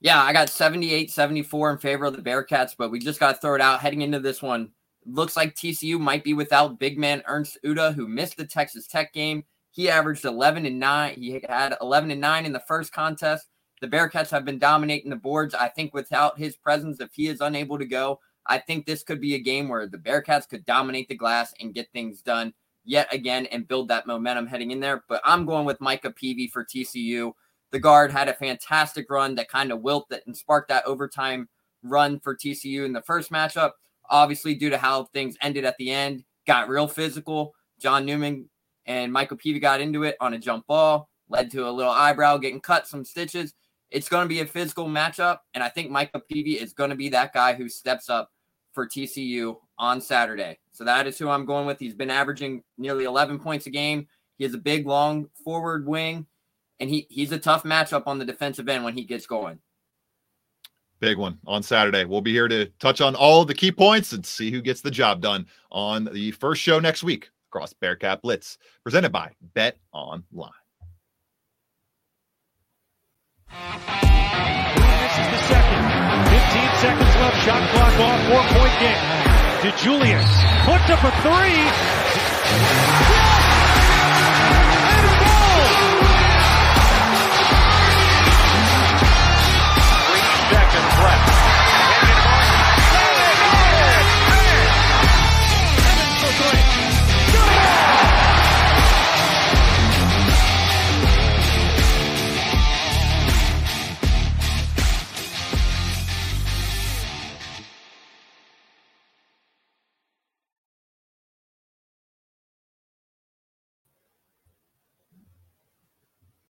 Yeah, 0.00 0.22
I 0.22 0.32
got 0.32 0.48
78 0.48 1.10
74 1.10 1.72
in 1.72 1.78
favor 1.78 2.06
of 2.06 2.16
the 2.16 2.22
Bearcats, 2.22 2.74
but 2.76 2.90
we 2.90 2.98
just 2.98 3.20
got 3.20 3.34
to 3.34 3.40
throw 3.40 3.54
it 3.54 3.60
out 3.60 3.80
heading 3.80 4.00
into 4.00 4.18
this 4.18 4.40
one. 4.40 4.70
Looks 5.04 5.36
like 5.36 5.54
TCU 5.54 5.98
might 5.98 6.24
be 6.24 6.32
without 6.32 6.78
big 6.78 6.98
man 6.98 7.22
Ernest 7.26 7.58
Udeh, 7.64 7.94
who 7.94 8.08
missed 8.08 8.36
the 8.36 8.46
Texas 8.46 8.86
Tech 8.86 9.12
game. 9.12 9.44
He 9.72 9.90
averaged 9.90 10.24
11 10.24 10.64
and 10.66 10.80
9. 10.80 11.14
He 11.14 11.42
had 11.46 11.76
11 11.80 12.10
and 12.10 12.20
9 12.20 12.46
in 12.46 12.52
the 12.52 12.62
first 12.66 12.92
contest. 12.92 13.46
The 13.80 13.88
Bearcats 13.88 14.30
have 14.30 14.44
been 14.44 14.58
dominating 14.58 15.10
the 15.10 15.16
boards. 15.16 15.54
I 15.54 15.68
think 15.68 15.94
without 15.94 16.38
his 16.38 16.56
presence, 16.56 17.00
if 17.00 17.10
he 17.12 17.28
is 17.28 17.40
unable 17.40 17.78
to 17.78 17.86
go, 17.86 18.20
I 18.46 18.58
think 18.58 18.84
this 18.84 19.02
could 19.02 19.20
be 19.20 19.34
a 19.34 19.40
game 19.40 19.68
where 19.68 19.86
the 19.86 19.98
Bearcats 19.98 20.48
could 20.48 20.64
dominate 20.64 21.08
the 21.08 21.14
glass 21.14 21.54
and 21.60 21.74
get 21.74 21.92
things 21.92 22.22
done 22.22 22.52
yet 22.84 23.12
again 23.12 23.46
and 23.46 23.68
build 23.68 23.88
that 23.88 24.06
momentum 24.06 24.46
heading 24.46 24.70
in 24.70 24.80
there. 24.80 25.04
But 25.08 25.20
I'm 25.24 25.46
going 25.46 25.66
with 25.66 25.80
Micah 25.80 26.10
Peavy 26.10 26.48
for 26.48 26.64
TCU. 26.64 27.32
The 27.72 27.78
guard 27.78 28.10
had 28.10 28.28
a 28.28 28.34
fantastic 28.34 29.10
run 29.10 29.34
that 29.36 29.48
kind 29.48 29.70
of 29.70 29.80
wilt 29.80 30.08
that 30.10 30.22
and 30.26 30.36
sparked 30.36 30.68
that 30.68 30.86
overtime 30.86 31.48
run 31.82 32.20
for 32.20 32.36
TCU 32.36 32.84
in 32.84 32.92
the 32.92 33.02
first 33.02 33.30
matchup. 33.30 33.72
Obviously, 34.08 34.54
due 34.54 34.70
to 34.70 34.78
how 34.78 35.04
things 35.04 35.36
ended 35.40 35.64
at 35.64 35.76
the 35.78 35.90
end, 35.90 36.24
got 36.46 36.68
real 36.68 36.88
physical. 36.88 37.54
John 37.78 38.04
Newman 38.04 38.50
and 38.86 39.12
Michael 39.12 39.36
Peavy 39.36 39.60
got 39.60 39.80
into 39.80 40.02
it 40.02 40.16
on 40.20 40.34
a 40.34 40.38
jump 40.38 40.66
ball, 40.66 41.08
led 41.28 41.50
to 41.52 41.68
a 41.68 41.70
little 41.70 41.92
eyebrow 41.92 42.38
getting 42.38 42.60
cut, 42.60 42.86
some 42.86 43.04
stitches. 43.04 43.54
It's 43.90 44.08
going 44.08 44.24
to 44.24 44.28
be 44.28 44.40
a 44.40 44.46
physical 44.46 44.86
matchup, 44.86 45.38
and 45.54 45.64
I 45.64 45.68
think 45.68 45.90
Michael 45.90 46.20
Peavy 46.20 46.58
is 46.58 46.72
going 46.72 46.90
to 46.90 46.96
be 46.96 47.08
that 47.10 47.32
guy 47.32 47.54
who 47.54 47.68
steps 47.68 48.08
up 48.08 48.30
for 48.72 48.86
TCU 48.86 49.56
on 49.78 50.00
Saturday. 50.00 50.58
So 50.72 50.84
that 50.84 51.06
is 51.06 51.18
who 51.18 51.28
I'm 51.28 51.44
going 51.44 51.66
with. 51.66 51.78
He's 51.78 51.94
been 51.94 52.10
averaging 52.10 52.62
nearly 52.78 53.04
11 53.04 53.40
points 53.40 53.66
a 53.66 53.70
game. 53.70 54.06
He 54.38 54.44
has 54.44 54.54
a 54.54 54.58
big, 54.58 54.86
long 54.86 55.28
forward 55.44 55.86
wing, 55.86 56.26
and 56.80 56.90
he 56.90 57.06
he's 57.10 57.30
a 57.30 57.38
tough 57.38 57.62
matchup 57.62 58.04
on 58.06 58.18
the 58.18 58.24
defensive 58.24 58.68
end 58.68 58.82
when 58.84 58.94
he 58.94 59.04
gets 59.04 59.26
going. 59.26 59.58
Big 60.98 61.16
one 61.16 61.38
on 61.46 61.62
Saturday. 61.62 62.04
We'll 62.04 62.20
be 62.20 62.32
here 62.32 62.48
to 62.48 62.66
touch 62.78 63.00
on 63.00 63.14
all 63.14 63.44
the 63.44 63.54
key 63.54 63.72
points 63.72 64.12
and 64.12 64.24
see 64.24 64.50
who 64.50 64.60
gets 64.60 64.80
the 64.82 64.90
job 64.90 65.20
done 65.20 65.46
on 65.70 66.08
the 66.12 66.32
first 66.32 66.60
show 66.60 66.78
next 66.78 67.02
week 67.02 67.30
across 67.50 67.72
Bearcat 67.72 68.22
Blitz, 68.22 68.58
presented 68.82 69.10
by 69.10 69.32
Bet 69.54 69.78
Online. 69.92 70.50
This 73.48 73.58
is 75.18 75.26
the 75.26 75.40
second. 75.48 75.82
15 76.28 76.70
seconds 76.80 77.14
left. 77.16 77.44
Shot 77.44 77.62
clock 77.70 77.98
off. 77.98 78.20
Four 78.28 78.42
point 78.58 78.78
game. 78.78 79.00
DeJulius 79.60 80.30
puts 80.64 80.88
up 80.90 81.02
a 81.04 81.10
three. 81.22 81.64
Yes! 83.10 83.39